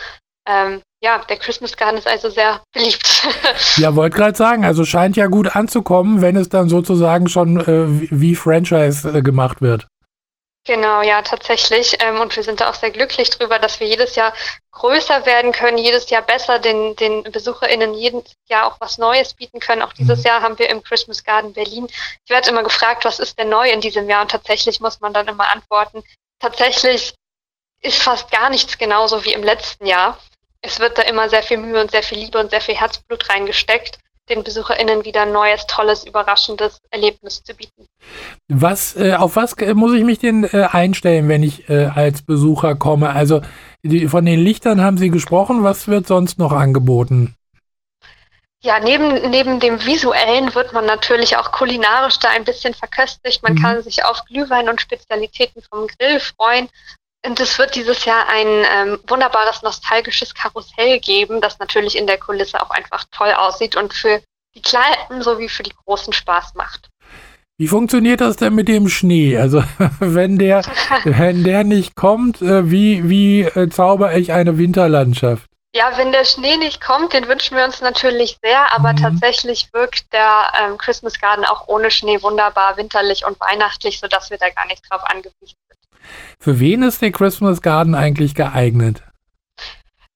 [0.46, 3.28] ähm, ja, der Christmas Garden ist also sehr beliebt.
[3.76, 8.11] ja, wollte gerade sagen, also scheint ja gut anzukommen, wenn es dann sozusagen schon äh,
[8.11, 9.86] wie Franchise äh, gemacht wird.
[10.66, 11.98] Genau, ja, tatsächlich.
[12.00, 14.32] Ähm, und wir sind da auch sehr glücklich drüber, dass wir jedes Jahr
[14.72, 19.61] größer werden können, jedes Jahr besser den, den BesucherInnen jedes Jahr auch was Neues bieten
[19.61, 19.82] können.
[19.82, 20.24] Auch dieses mhm.
[20.24, 21.86] Jahr haben wir im Christmas Garden Berlin.
[22.24, 24.22] Ich werde immer gefragt, was ist denn neu in diesem Jahr?
[24.22, 26.02] Und tatsächlich muss man dann immer antworten.
[26.40, 27.12] Tatsächlich
[27.82, 30.18] ist fast gar nichts genauso wie im letzten Jahr.
[30.66, 33.28] Es wird da immer sehr viel Mühe und sehr viel Liebe und sehr viel Herzblut
[33.28, 33.98] reingesteckt
[34.28, 37.86] den BesucherInnen wieder ein neues, tolles, überraschendes Erlebnis zu bieten.
[38.48, 42.74] Was, äh, auf was muss ich mich denn äh, einstellen, wenn ich äh, als Besucher
[42.74, 43.10] komme?
[43.10, 43.42] Also
[43.82, 47.34] die, von den Lichtern haben Sie gesprochen, was wird sonst noch angeboten?
[48.62, 53.42] Ja, neben, neben dem visuellen wird man natürlich auch kulinarisch da ein bisschen verköstigt.
[53.42, 53.62] Man mhm.
[53.62, 56.70] kann sich auf Glühwein und Spezialitäten vom Grill freuen.
[57.27, 62.18] Und es wird dieses Jahr ein ähm, wunderbares nostalgisches Karussell geben, das natürlich in der
[62.18, 64.20] Kulisse auch einfach toll aussieht und für
[64.55, 66.91] die Kleinen sowie für die Großen Spaß macht.
[67.57, 69.39] Wie funktioniert das denn mit dem Schnee?
[69.39, 69.64] Also
[70.01, 70.62] wenn der,
[71.05, 75.49] wenn der nicht kommt, äh, wie, wie äh, zauber ich eine Winterlandschaft?
[75.75, 78.97] Ja, wenn der Schnee nicht kommt, den wünschen wir uns natürlich sehr, aber mhm.
[78.97, 84.39] tatsächlich wirkt der ähm, Christmas Garden auch ohne Schnee wunderbar winterlich und weihnachtlich, sodass wir
[84.39, 85.57] da gar nicht drauf angewiesen
[86.38, 89.02] für wen ist der Christmas Garden eigentlich geeignet?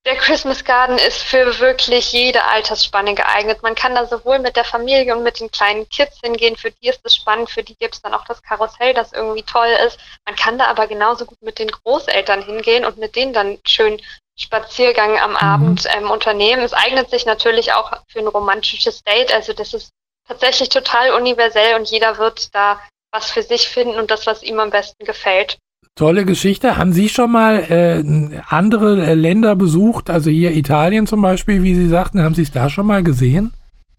[0.08, 3.62] Der Christmas Garden ist für wirklich jede Altersspanne geeignet.
[3.62, 6.56] Man kann da sowohl mit der Familie und mit den kleinen Kids hingehen.
[6.56, 9.42] Für die ist es spannend, für die gibt es dann auch das Karussell, das irgendwie
[9.42, 9.98] toll ist.
[10.24, 14.00] Man kann da aber genauso gut mit den Großeltern hingehen und mit denen dann schön
[14.34, 15.36] Spaziergang am mhm.
[15.36, 16.62] Abend ähm, unternehmen.
[16.62, 19.30] Es eignet sich natürlich auch für ein romantisches Date.
[19.34, 19.90] Also das ist
[20.26, 22.80] tatsächlich total universell und jeder wird da
[23.10, 25.58] was für sich finden und das, was ihm am besten gefällt.
[25.98, 26.76] Tolle Geschichte.
[26.76, 30.10] Haben Sie schon mal äh, andere äh, Länder besucht?
[30.10, 33.52] Also hier Italien zum Beispiel, wie Sie sagten, haben Sie es da schon mal gesehen?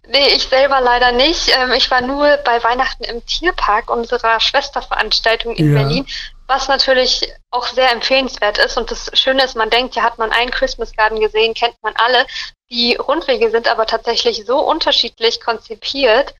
[0.07, 1.51] Nee, ich selber leider nicht.
[1.59, 5.81] Ähm, ich war nur bei Weihnachten im Tierpark unserer Schwesterveranstaltung in ja.
[5.81, 6.05] Berlin,
[6.47, 8.77] was natürlich auch sehr empfehlenswert ist.
[8.77, 11.93] Und das Schöne ist, man denkt, ja, hat man einen Christmas Garden gesehen, kennt man
[11.97, 12.25] alle.
[12.71, 16.33] Die Rundwege sind aber tatsächlich so unterschiedlich konzipiert,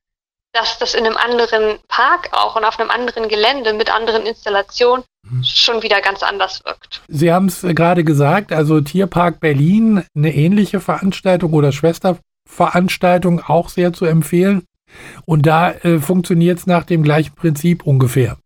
[0.54, 5.04] dass das in einem anderen Park auch und auf einem anderen Gelände mit anderen Installationen
[5.24, 5.44] mhm.
[5.44, 7.02] schon wieder ganz anders wirkt.
[7.08, 13.94] Sie haben es gerade gesagt, also Tierpark Berlin, eine ähnliche Veranstaltung oder Schwesterveranstaltung auch sehr
[13.94, 14.64] zu empfehlen.
[15.26, 18.38] Und da äh, funktioniert es nach dem gleichen Prinzip ungefähr.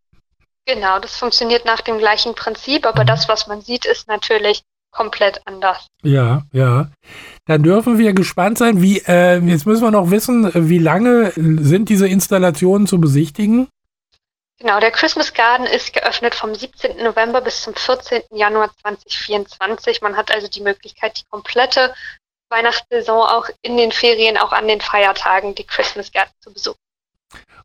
[0.65, 3.07] Genau, das funktioniert nach dem gleichen Prinzip, aber mhm.
[3.07, 5.87] das, was man sieht, ist natürlich komplett anders.
[6.03, 6.87] Ja, ja.
[7.45, 11.89] Dann dürfen wir gespannt sein, wie, äh, jetzt müssen wir noch wissen, wie lange sind
[11.89, 13.67] diese Installationen zu besichtigen?
[14.59, 17.03] Genau, der Christmas Garden ist geöffnet vom 17.
[17.03, 18.21] November bis zum 14.
[18.31, 20.01] Januar 2024.
[20.01, 21.93] Man hat also die Möglichkeit, die komplette
[22.49, 26.77] Weihnachtssaison auch in den Ferien, auch an den Feiertagen, die Christmas Garden zu besuchen.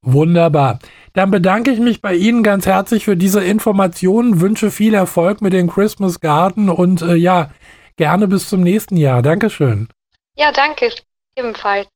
[0.03, 0.81] Wunderbar.
[1.13, 5.53] Dann bedanke ich mich bei Ihnen ganz herzlich für diese Informationen, wünsche viel Erfolg mit
[5.53, 7.51] dem Christmas Garden und äh, ja,
[7.99, 9.21] gerne bis zum nächsten Jahr.
[9.21, 9.89] Dankeschön.
[10.37, 10.91] Ja, danke.
[11.37, 11.87] Ebenfalls.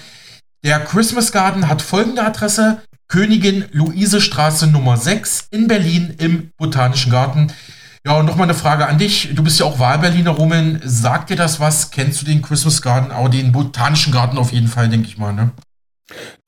[0.63, 7.11] Der Christmas Garden hat folgende Adresse: Königin Luise Straße Nummer 6 in Berlin im Botanischen
[7.11, 7.51] Garten.
[8.05, 9.29] Ja, und nochmal eine Frage an dich.
[9.33, 10.81] Du bist ja auch Wahlberliner, Roman.
[10.83, 11.91] Sagt dir das was?
[11.91, 13.11] Kennst du den Christmas Garden?
[13.11, 15.51] Aber den Botanischen Garten auf jeden Fall, denke ich mal, ne?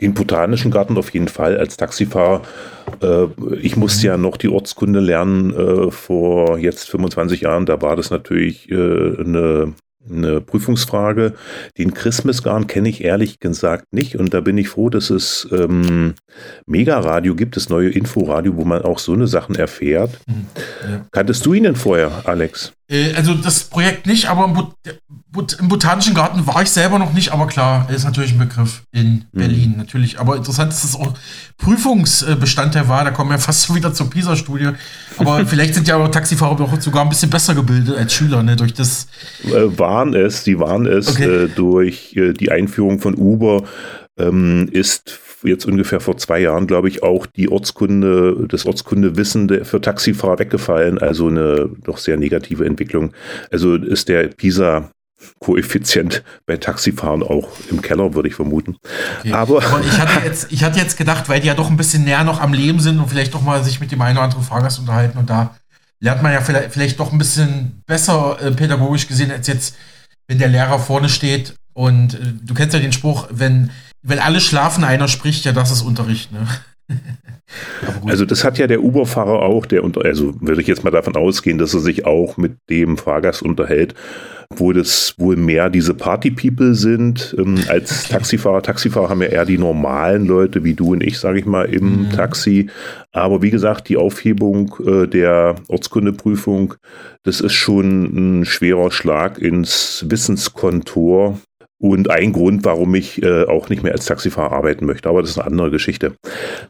[0.02, 2.42] Den Botanischen Garten auf jeden Fall als Taxifahrer.
[3.02, 3.28] Äh,
[3.62, 7.66] ich musste ja noch die Ortskunde lernen äh, vor jetzt 25 Jahren.
[7.66, 9.74] Da war das natürlich äh, eine
[10.10, 11.34] eine Prüfungsfrage.
[11.78, 15.48] Den Christmas Garn kenne ich ehrlich gesagt nicht und da bin ich froh, dass es
[15.52, 16.14] ähm,
[16.66, 20.20] Mega-Radio gibt, das neue Inforadio, wo man auch so eine Sachen erfährt.
[20.28, 20.46] Mhm,
[20.84, 21.06] ja.
[21.12, 22.74] Kanntest du ihn denn vorher, Alex?
[22.88, 24.76] Äh, also das Projekt nicht, aber im, Bot
[25.32, 28.84] Bot im, Botanischen Garten war ich selber noch nicht, aber klar, ist natürlich ein Begriff
[28.92, 29.40] in mhm.
[29.40, 29.78] Berlin, mhm.
[29.78, 30.20] natürlich.
[30.20, 31.14] Aber interessant, dass es auch
[31.58, 34.70] Prüfungsbestandteil war, da kommen wir fast wieder zur PISA-Studie.
[35.18, 38.56] Aber vielleicht sind ja aber Taxifahrer auch sogar ein bisschen besser gebildet als Schüler, ne,
[38.56, 39.08] durch das.
[39.44, 41.46] Äh, waren es, die waren es okay.
[41.46, 43.64] äh, durch äh, die Einführung von Uber
[44.18, 49.82] ähm, ist jetzt ungefähr vor zwei Jahren, glaube ich, auch die Ortskunde, das Ortskundewissen für
[49.82, 51.00] Taxifahrer weggefallen.
[51.00, 53.14] Also eine doch sehr negative Entwicklung.
[53.52, 54.92] Also ist der PISA
[55.40, 58.78] Koeffizient bei Taxifahren auch im Keller, würde ich vermuten.
[59.20, 59.32] Okay.
[59.32, 62.04] Aber, Aber, ich, hatte jetzt, ich hatte jetzt gedacht, weil die ja doch ein bisschen
[62.04, 64.44] näher noch am Leben sind und vielleicht doch mal sich mit dem einen oder anderen
[64.44, 65.56] Fahrgast unterhalten und da
[66.00, 69.76] lernt man ja vielleicht, vielleicht doch ein bisschen besser äh, pädagogisch gesehen, als jetzt,
[70.28, 73.72] wenn der Lehrer vorne steht und äh, du kennst ja den Spruch, wenn,
[74.06, 76.48] wenn alle schlafen, einer spricht, ja, das ist Unterricht, ne?
[78.06, 81.16] also das hat ja der Uber-Fahrer auch, der unter, also würde ich jetzt mal davon
[81.16, 83.96] ausgehen, dass er sich auch mit dem Fahrgast unterhält,
[84.56, 88.62] wo das wohl mehr diese Party-People sind ähm, als Taxifahrer.
[88.62, 92.04] Taxifahrer haben ja eher die normalen Leute wie du und ich, sage ich mal, im
[92.04, 92.10] mhm.
[92.12, 92.70] Taxi.
[93.12, 96.76] Aber wie gesagt, die Aufhebung äh, der Ortskundeprüfung,
[97.24, 101.40] das ist schon ein schwerer Schlag ins Wissenskontor
[101.78, 105.10] und ein Grund, warum ich äh, auch nicht mehr als Taxifahrer arbeiten möchte.
[105.10, 106.16] Aber das ist eine andere Geschichte.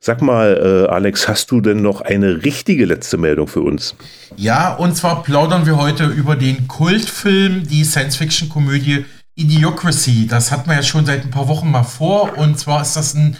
[0.01, 3.95] Sag mal, äh, Alex, hast du denn noch eine richtige letzte Meldung für uns?
[4.35, 10.27] Ja, und zwar plaudern wir heute über den Kultfilm, die Science-Fiction-Komödie Idiocracy.
[10.27, 12.37] Das hat man ja schon seit ein paar Wochen mal vor.
[12.37, 13.37] Und zwar ist das ein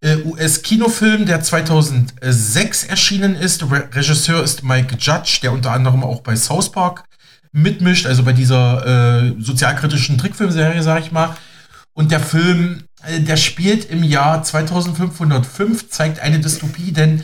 [0.00, 3.70] äh, US-Kinofilm, der 2006 erschienen ist.
[3.70, 7.04] Re Regisseur ist Mike Judge, der unter anderem auch bei South Park
[7.56, 11.34] mitmischt, also bei dieser äh, sozialkritischen Trickfilmserie, sag ich mal.
[11.94, 17.22] Und der Film, äh, der spielt im Jahr 2505, zeigt eine Dystopie, denn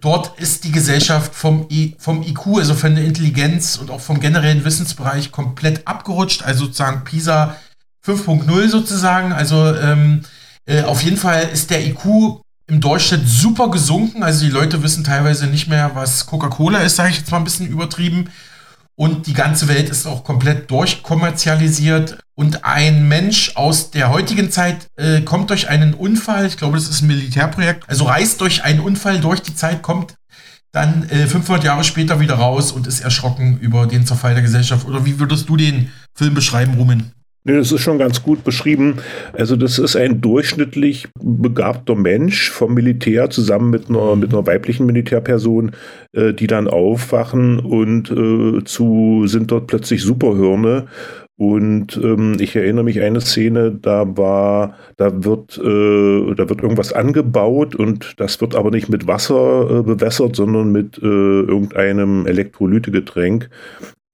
[0.00, 4.20] dort ist die Gesellschaft vom, I, vom IQ, also von der Intelligenz und auch vom
[4.20, 7.56] generellen Wissensbereich komplett abgerutscht, also sozusagen PISA
[8.06, 9.32] 5.0 sozusagen.
[9.32, 10.22] Also ähm,
[10.66, 12.04] äh, auf jeden Fall ist der IQ
[12.68, 14.22] im Durchschnitt super gesunken.
[14.22, 17.44] Also die Leute wissen teilweise nicht mehr, was Coca-Cola ist, sage ich jetzt mal ein
[17.44, 18.30] bisschen übertrieben.
[18.96, 22.18] Und die ganze Welt ist auch komplett durchkommerzialisiert.
[22.36, 26.88] Und ein Mensch aus der heutigen Zeit äh, kommt durch einen Unfall, ich glaube, das
[26.88, 30.14] ist ein Militärprojekt, also reist durch einen Unfall durch die Zeit, kommt
[30.72, 34.86] dann äh, 500 Jahre später wieder raus und ist erschrocken über den Zerfall der Gesellschaft.
[34.86, 37.12] Oder wie würdest du den Film beschreiben, Rumen?
[37.46, 38.96] Nee, das ist schon ganz gut beschrieben.
[39.34, 44.86] Also das ist ein durchschnittlich begabter Mensch vom Militär zusammen mit einer, mit einer weiblichen
[44.86, 45.72] Militärperson,
[46.12, 50.86] äh, die dann aufwachen und äh, zu sind dort plötzlich Superhirne.
[51.36, 56.92] Und ähm, ich erinnere mich eine Szene, da war, da wird, äh, da wird irgendwas
[56.92, 63.50] angebaut und das wird aber nicht mit Wasser äh, bewässert, sondern mit äh, irgendeinem Elektrolytegetränk.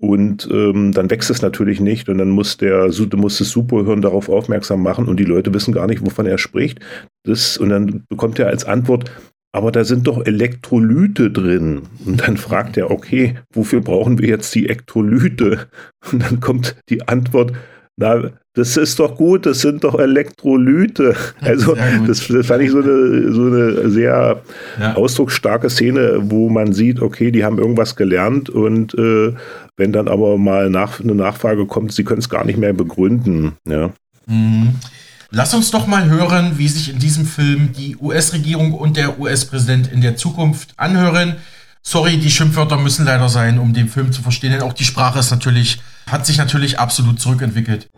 [0.00, 4.30] Und ähm, dann wächst es natürlich nicht und dann muss der muss das Superhirn darauf
[4.30, 6.80] aufmerksam machen und die Leute wissen gar nicht, wovon er spricht.
[7.24, 9.10] Das, und dann bekommt er als Antwort,
[9.52, 11.82] aber da sind doch Elektrolyte drin.
[12.06, 15.68] Und dann fragt er, okay, wofür brauchen wir jetzt die Elektrolyte?
[16.10, 17.52] Und dann kommt die Antwort,
[18.00, 21.14] na, das ist doch gut, das sind doch Elektrolyte.
[21.40, 21.76] Also
[22.06, 24.42] das, das, fand ich so eine, so eine sehr
[24.78, 24.94] ja.
[24.94, 29.34] ausdrucksstarke Szene, wo man sieht, okay, die haben irgendwas gelernt und äh,
[29.76, 33.52] wenn dann aber mal nach, eine Nachfrage kommt, sie können es gar nicht mehr begründen.
[33.68, 33.90] Ja.
[34.26, 34.74] Mhm.
[35.30, 39.92] Lass uns doch mal hören, wie sich in diesem Film die US-Regierung und der US-Präsident
[39.92, 41.36] in der Zukunft anhören.
[41.82, 45.20] Sorry, die Schimpfwörter müssen leider sein, um den Film zu verstehen, denn auch die Sprache
[45.20, 47.88] ist natürlich, hat sich natürlich absolut zurückentwickelt.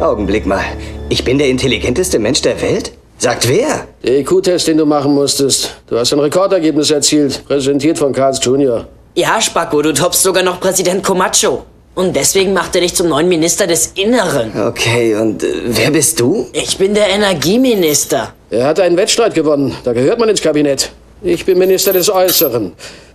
[0.00, 0.64] Augenblick mal.
[1.08, 2.92] Ich bin der intelligenteste Mensch der Welt?
[3.18, 3.86] Sagt wer?
[4.04, 5.74] Der IQ-Test, den du machen musstest.
[5.88, 8.86] Du hast ein Rekordergebnis erzielt, präsentiert von Carls Jr.
[9.16, 11.64] Ja, Spacko, du toppst sogar noch Präsident Comacho.
[11.96, 14.52] Und deswegen macht er dich zum neuen Minister des Inneren.
[14.68, 16.46] Okay, und äh, wer bist du?
[16.52, 18.32] Ich bin der Energieminister.
[18.50, 19.74] Er hat einen Wettstreit gewonnen.
[19.82, 20.92] Da gehört man ins Kabinett.
[21.22, 22.72] Ich bin Minister des Äußeren.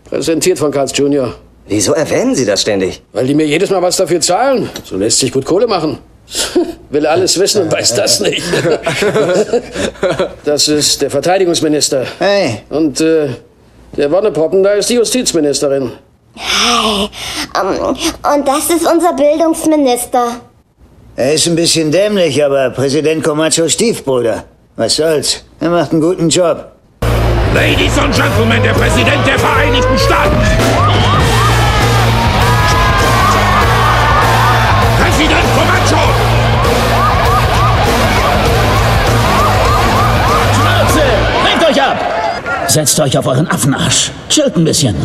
[0.09, 1.33] Präsentiert von Karls Jr.
[1.67, 3.01] Wieso erwähnen Sie das ständig?
[3.13, 4.69] Weil die mir jedes Mal was dafür zahlen.
[4.83, 5.99] So lässt sich gut Kohle machen.
[6.89, 8.43] Will alles wissen und weiß das nicht.
[10.45, 12.05] das ist der Verteidigungsminister.
[12.19, 12.61] Hey.
[12.69, 13.29] Und äh,
[13.97, 15.91] der Wonnepoppen, da ist die Justizministerin.
[16.35, 17.09] Hey.
[17.61, 20.41] Um, und das ist unser Bildungsminister.
[21.15, 24.45] Er ist ein bisschen dämlich, aber Präsident Comachos Stiefbruder.
[24.75, 25.43] Was soll's?
[25.59, 26.71] Er macht einen guten Job.
[27.53, 30.92] Ladies and Gentlemen, der Präsident der Vereinigten Staaten.
[42.73, 44.09] Setzt euch auf euren Affenarsch.
[44.29, 44.95] Chillt ein bisschen.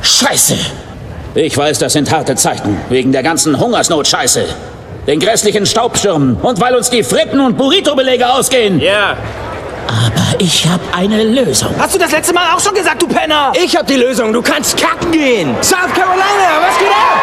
[0.00, 0.56] Scheiße!
[1.34, 2.80] Ich weiß, das sind harte Zeiten.
[2.88, 4.46] Wegen der ganzen Hungersnot-Scheiße.
[5.06, 8.80] Den grässlichen Staubstürmen und weil uns die Fritten- und Burrito-Belege ausgehen.
[8.80, 9.18] Ja.
[9.86, 11.74] Aber ich habe eine Lösung.
[11.78, 13.52] Hast du das letzte Mal auch schon gesagt, du Penner?
[13.62, 14.32] Ich habe die Lösung.
[14.32, 15.54] Du kannst kacken gehen.
[15.60, 16.22] South Carolina,
[16.66, 17.20] was geht ab?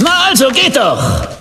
[0.00, 1.33] Na also, geht doch.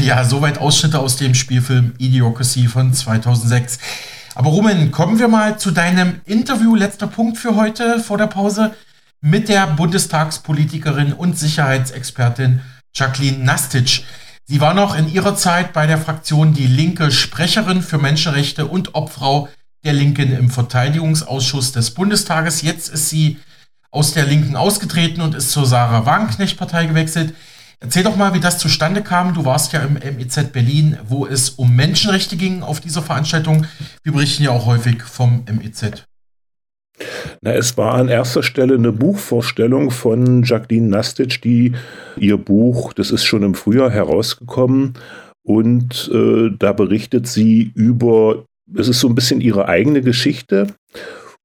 [0.00, 3.80] Ja, soweit Ausschnitte aus dem Spielfilm Idiocracy von 2006.
[4.36, 8.74] Aber Rumen, kommen wir mal zu deinem Interview, letzter Punkt für heute vor der Pause,
[9.20, 12.60] mit der Bundestagspolitikerin und Sicherheitsexpertin
[12.94, 14.04] Jacqueline Nastic.
[14.44, 18.94] Sie war noch in ihrer Zeit bei der Fraktion Die Linke Sprecherin für Menschenrechte und
[18.94, 19.48] Obfrau
[19.84, 22.62] der Linken im Verteidigungsausschuss des Bundestages.
[22.62, 23.38] Jetzt ist sie
[23.90, 27.34] aus der Linken ausgetreten und ist zur Sarah Wagenknecht-Partei gewechselt.
[27.80, 29.34] Erzähl doch mal, wie das zustande kam.
[29.34, 33.66] Du warst ja im MEZ Berlin, wo es um Menschenrechte ging auf dieser Veranstaltung.
[34.02, 36.04] Wir berichten ja auch häufig vom MEZ.
[37.40, 41.72] Na, es war an erster Stelle eine Buchvorstellung von Jacqueline Nastic, die
[42.16, 44.94] ihr Buch, das ist schon im Frühjahr herausgekommen,
[45.44, 48.44] und äh, da berichtet sie über,
[48.76, 50.66] es ist so ein bisschen ihre eigene Geschichte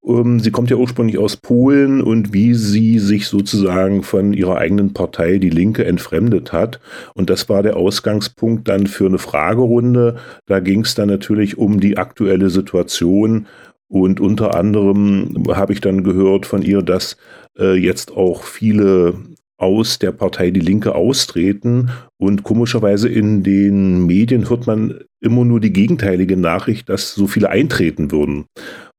[0.05, 5.37] sie kommt ja ursprünglich aus Polen und wie sie sich sozusagen von ihrer eigenen Partei,
[5.37, 6.81] die Linke, entfremdet hat.
[7.13, 10.17] Und das war der Ausgangspunkt dann für eine Fragerunde.
[10.45, 13.47] Da ging es dann natürlich um die aktuelle Situation.
[13.87, 17.15] Und unter anderem habe ich dann gehört von ihr, dass
[17.57, 19.15] äh, jetzt auch viele
[19.57, 21.91] aus der Partei Die Linke austreten.
[22.17, 27.49] Und komischerweise in den Medien hört man immer nur die gegenteilige Nachricht, dass so viele
[27.49, 28.45] eintreten würden.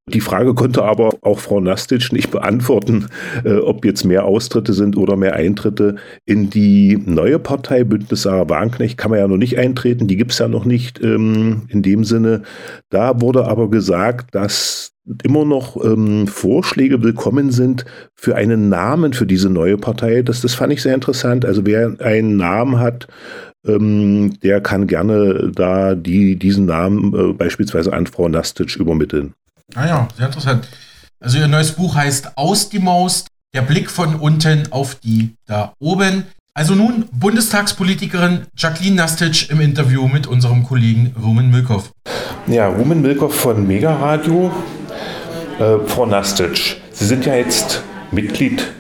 [0.07, 3.07] Die Frage konnte aber auch Frau Nastic nicht beantworten,
[3.43, 5.97] äh, ob jetzt mehr Austritte sind oder mehr Eintritte.
[6.27, 10.33] In die neue Partei Bündnis Sarah Wagenknecht kann man ja noch nicht eintreten, die gibt
[10.33, 12.43] es ja noch nicht ähm, in dem Sinne.
[12.91, 14.93] Da wurde aber gesagt, dass
[15.23, 20.21] immer noch ähm, Vorschläge willkommen sind für einen Namen für diese neue Partei.
[20.21, 21.47] Das, das fand ich sehr interessant.
[21.47, 23.09] Also wer einen Namen hat,
[23.67, 29.33] ähm, der kann gerne da die, diesen Namen äh, beispielsweise an Frau Nastic übermitteln.
[29.75, 30.69] Ah ja, sehr interessant.
[31.21, 35.73] Also ihr neues Buch heißt Aus die Maus, der Blick von unten auf die da
[35.79, 36.25] oben.
[36.55, 41.91] Also nun Bundestagspolitikerin Jacqueline Nastic im Interview mit unserem Kollegen Rumen Milkow.
[42.47, 44.53] Ja, Rumen Milkow von Mega Radio.
[45.59, 48.71] Äh, Frau Nastic, Sie sind ja jetzt Mitglied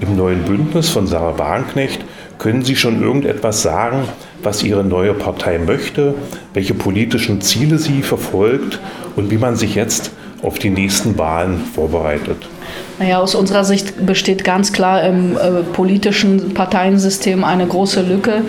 [0.00, 2.04] im neuen Bündnis von Sarah Wagenknecht.
[2.38, 4.08] Können Sie schon irgendetwas sagen,
[4.42, 6.14] was Ihre neue Partei möchte,
[6.52, 8.80] welche politischen Ziele sie verfolgt
[9.14, 10.10] und wie man sich jetzt
[10.42, 12.48] auf die nächsten Wahlen vorbereitet?
[12.98, 18.42] Naja, aus unserer Sicht besteht ganz klar im äh, politischen Parteiensystem eine große Lücke.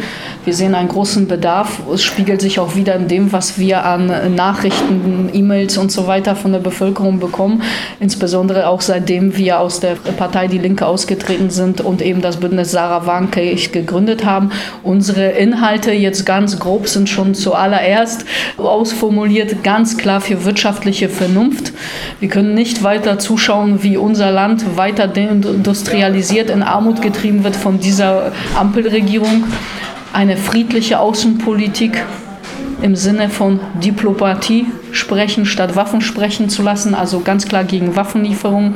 [0.46, 1.80] Wir sehen einen großen Bedarf.
[1.92, 6.36] Es spiegelt sich auch wieder in dem, was wir an Nachrichten, E-Mails und so weiter
[6.36, 7.64] von der Bevölkerung bekommen.
[8.02, 12.72] Insbesondere auch seitdem wir aus der Partei Die Linke ausgetreten sind und eben das Bündnis
[12.72, 14.52] Sarah Wagenknecht gegründet haben.
[14.84, 18.26] Unsere Inhalte jetzt ganz grob sind schon zuallererst
[18.58, 21.72] ausformuliert, ganz klar für wirtschaftliche Vernunft.
[22.20, 27.80] Wir können nicht weiter zuschauen, wie unser Land weiter deindustrialisiert, in Armut getrieben wird von
[27.80, 29.46] dieser Ampelregierung
[30.14, 32.06] eine friedliche Außenpolitik
[32.84, 38.76] im Sinne von Diplomatie sprechen, statt Waffen sprechen zu lassen, also ganz klar gegen Waffenlieferungen.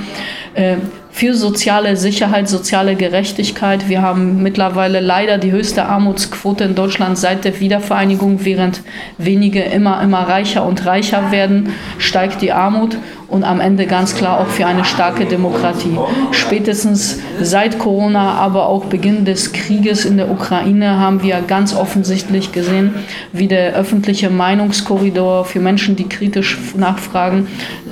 [0.55, 0.77] Äh,
[1.11, 3.89] für soziale Sicherheit, soziale Gerechtigkeit.
[3.89, 8.45] Wir haben mittlerweile leider die höchste Armutsquote in Deutschland seit der Wiedervereinigung.
[8.45, 8.81] Während
[9.17, 12.97] wenige immer, immer reicher und reicher werden, steigt die Armut
[13.27, 15.97] und am Ende ganz klar auch für eine starke Demokratie.
[16.31, 22.53] Spätestens seit Corona, aber auch Beginn des Krieges in der Ukraine haben wir ganz offensichtlich
[22.53, 22.95] gesehen,
[23.33, 27.47] wie der öffentliche Meinungskorridor für Menschen, die kritisch nachfragen,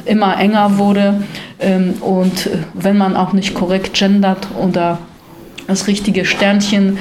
[0.06, 1.24] immer enger wurde.
[1.60, 5.00] Ähm, und wenn man auch nicht korrekt gendert oder
[5.68, 6.98] das richtige Sternchen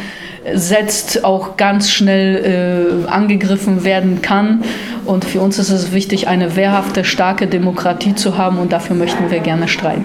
[0.52, 4.62] setzt, auch ganz schnell äh, angegriffen werden kann.
[5.04, 9.30] Und für uns ist es wichtig, eine wehrhafte, starke Demokratie zu haben und dafür möchten
[9.30, 10.04] wir gerne streiten.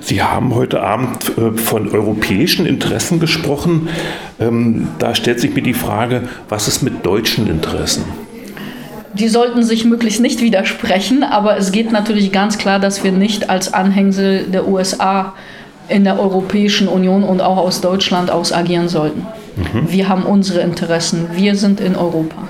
[0.00, 3.88] Sie haben heute Abend äh, von europäischen Interessen gesprochen.
[4.38, 8.04] Ähm, da stellt sich mir die Frage, was ist mit deutschen Interessen?
[9.16, 13.48] die sollten sich möglichst nicht widersprechen, aber es geht natürlich ganz klar, dass wir nicht
[13.48, 15.32] als Anhängsel der USA
[15.88, 19.26] in der Europäischen Union und auch aus Deutschland aus agieren sollten.
[19.56, 19.90] Mhm.
[19.90, 21.28] Wir haben unsere Interessen.
[21.34, 22.48] Wir sind in Europa.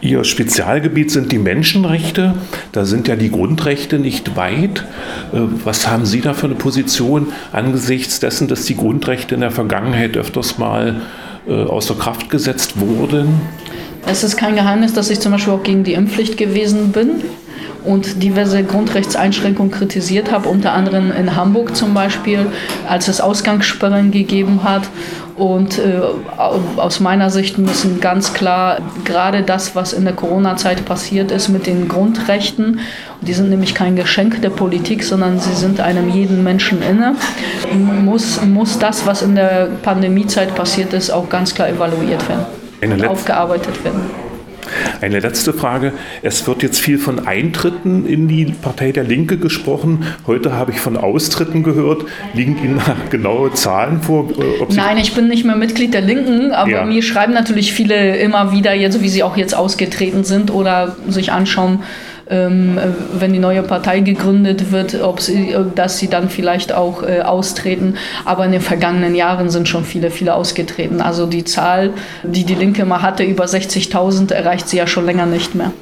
[0.00, 2.34] Ihr Spezialgebiet sind die Menschenrechte.
[2.72, 4.84] Da sind ja die Grundrechte nicht weit.
[5.32, 9.50] Äh, was haben Sie da für eine Position angesichts dessen, dass die Grundrechte in der
[9.50, 11.00] Vergangenheit öfters mal
[11.48, 13.40] äh, außer Kraft gesetzt wurden?
[14.08, 17.22] Es ist kein Geheimnis, dass ich zum Beispiel auch gegen die Impfpflicht gewesen bin
[17.84, 22.46] und diverse Grundrechtseinschränkungen kritisiert habe, unter anderem in Hamburg zum Beispiel,
[22.88, 24.82] als es Ausgangssperren gegeben hat.
[25.36, 26.00] Und äh,
[26.76, 31.66] aus meiner Sicht müssen ganz klar gerade das, was in der Corona-Zeit passiert ist mit
[31.66, 32.80] den Grundrechten,
[33.20, 37.16] die sind nämlich kein Geschenk der Politik, sondern sie sind einem jeden Menschen inne,
[38.02, 42.65] muss, muss das, was in der Pandemiezeit passiert ist, auch ganz klar evaluiert werden
[43.06, 44.02] aufgearbeitet werden.
[45.00, 45.92] Eine letzte Frage.
[46.22, 50.06] Es wird jetzt viel von Eintritten in die Partei der Linke gesprochen.
[50.26, 52.04] Heute habe ich von Austritten gehört.
[52.34, 52.80] Liegen Ihnen
[53.10, 54.28] genaue Zahlen vor?
[54.70, 56.84] Nein, ich bin nicht mehr Mitglied der Linken, aber ja.
[56.84, 61.32] mir schreiben natürlich viele immer wieder, so wie sie auch jetzt ausgetreten sind oder sich
[61.32, 61.82] anschauen,
[62.28, 62.78] ähm,
[63.12, 67.96] wenn die neue Partei gegründet wird, ob sie, dass sie dann vielleicht auch äh, austreten.
[68.24, 71.00] Aber in den vergangenen Jahren sind schon viele, viele ausgetreten.
[71.00, 75.26] Also die Zahl, die die Linke mal hatte, über 60.000, erreicht sie ja schon länger
[75.26, 75.72] nicht mehr.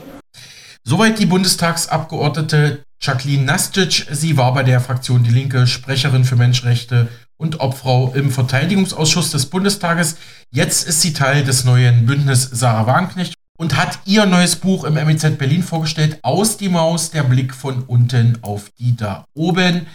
[0.82, 4.06] Soweit die Bundestagsabgeordnete Jacqueline Nastic.
[4.10, 9.46] Sie war bei der Fraktion Die Linke Sprecherin für Menschenrechte und Obfrau im Verteidigungsausschuss des
[9.46, 10.16] Bundestages.
[10.50, 14.94] Jetzt ist sie Teil des neuen Bündnis Sarah Wagenknecht und hat ihr neues Buch im
[14.94, 16.18] MEZ Berlin vorgestellt.
[16.22, 19.86] Aus die Maus, der Blick von unten auf die da oben.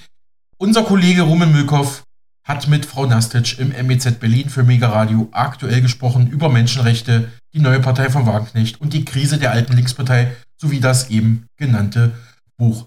[0.57, 2.03] Unser Kollege Rumen Mülkow
[2.43, 7.60] hat mit Frau Nastic im MEZ Berlin für Mega Radio aktuell gesprochen über Menschenrechte, die
[7.60, 12.14] neue Partei von Wagenknecht und die Krise der alten Linkspartei sowie das eben genannte
[12.57, 12.86] Buch.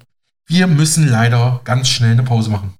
[0.48, 2.74] Wir müssen leider ganz schnell eine Pause machen.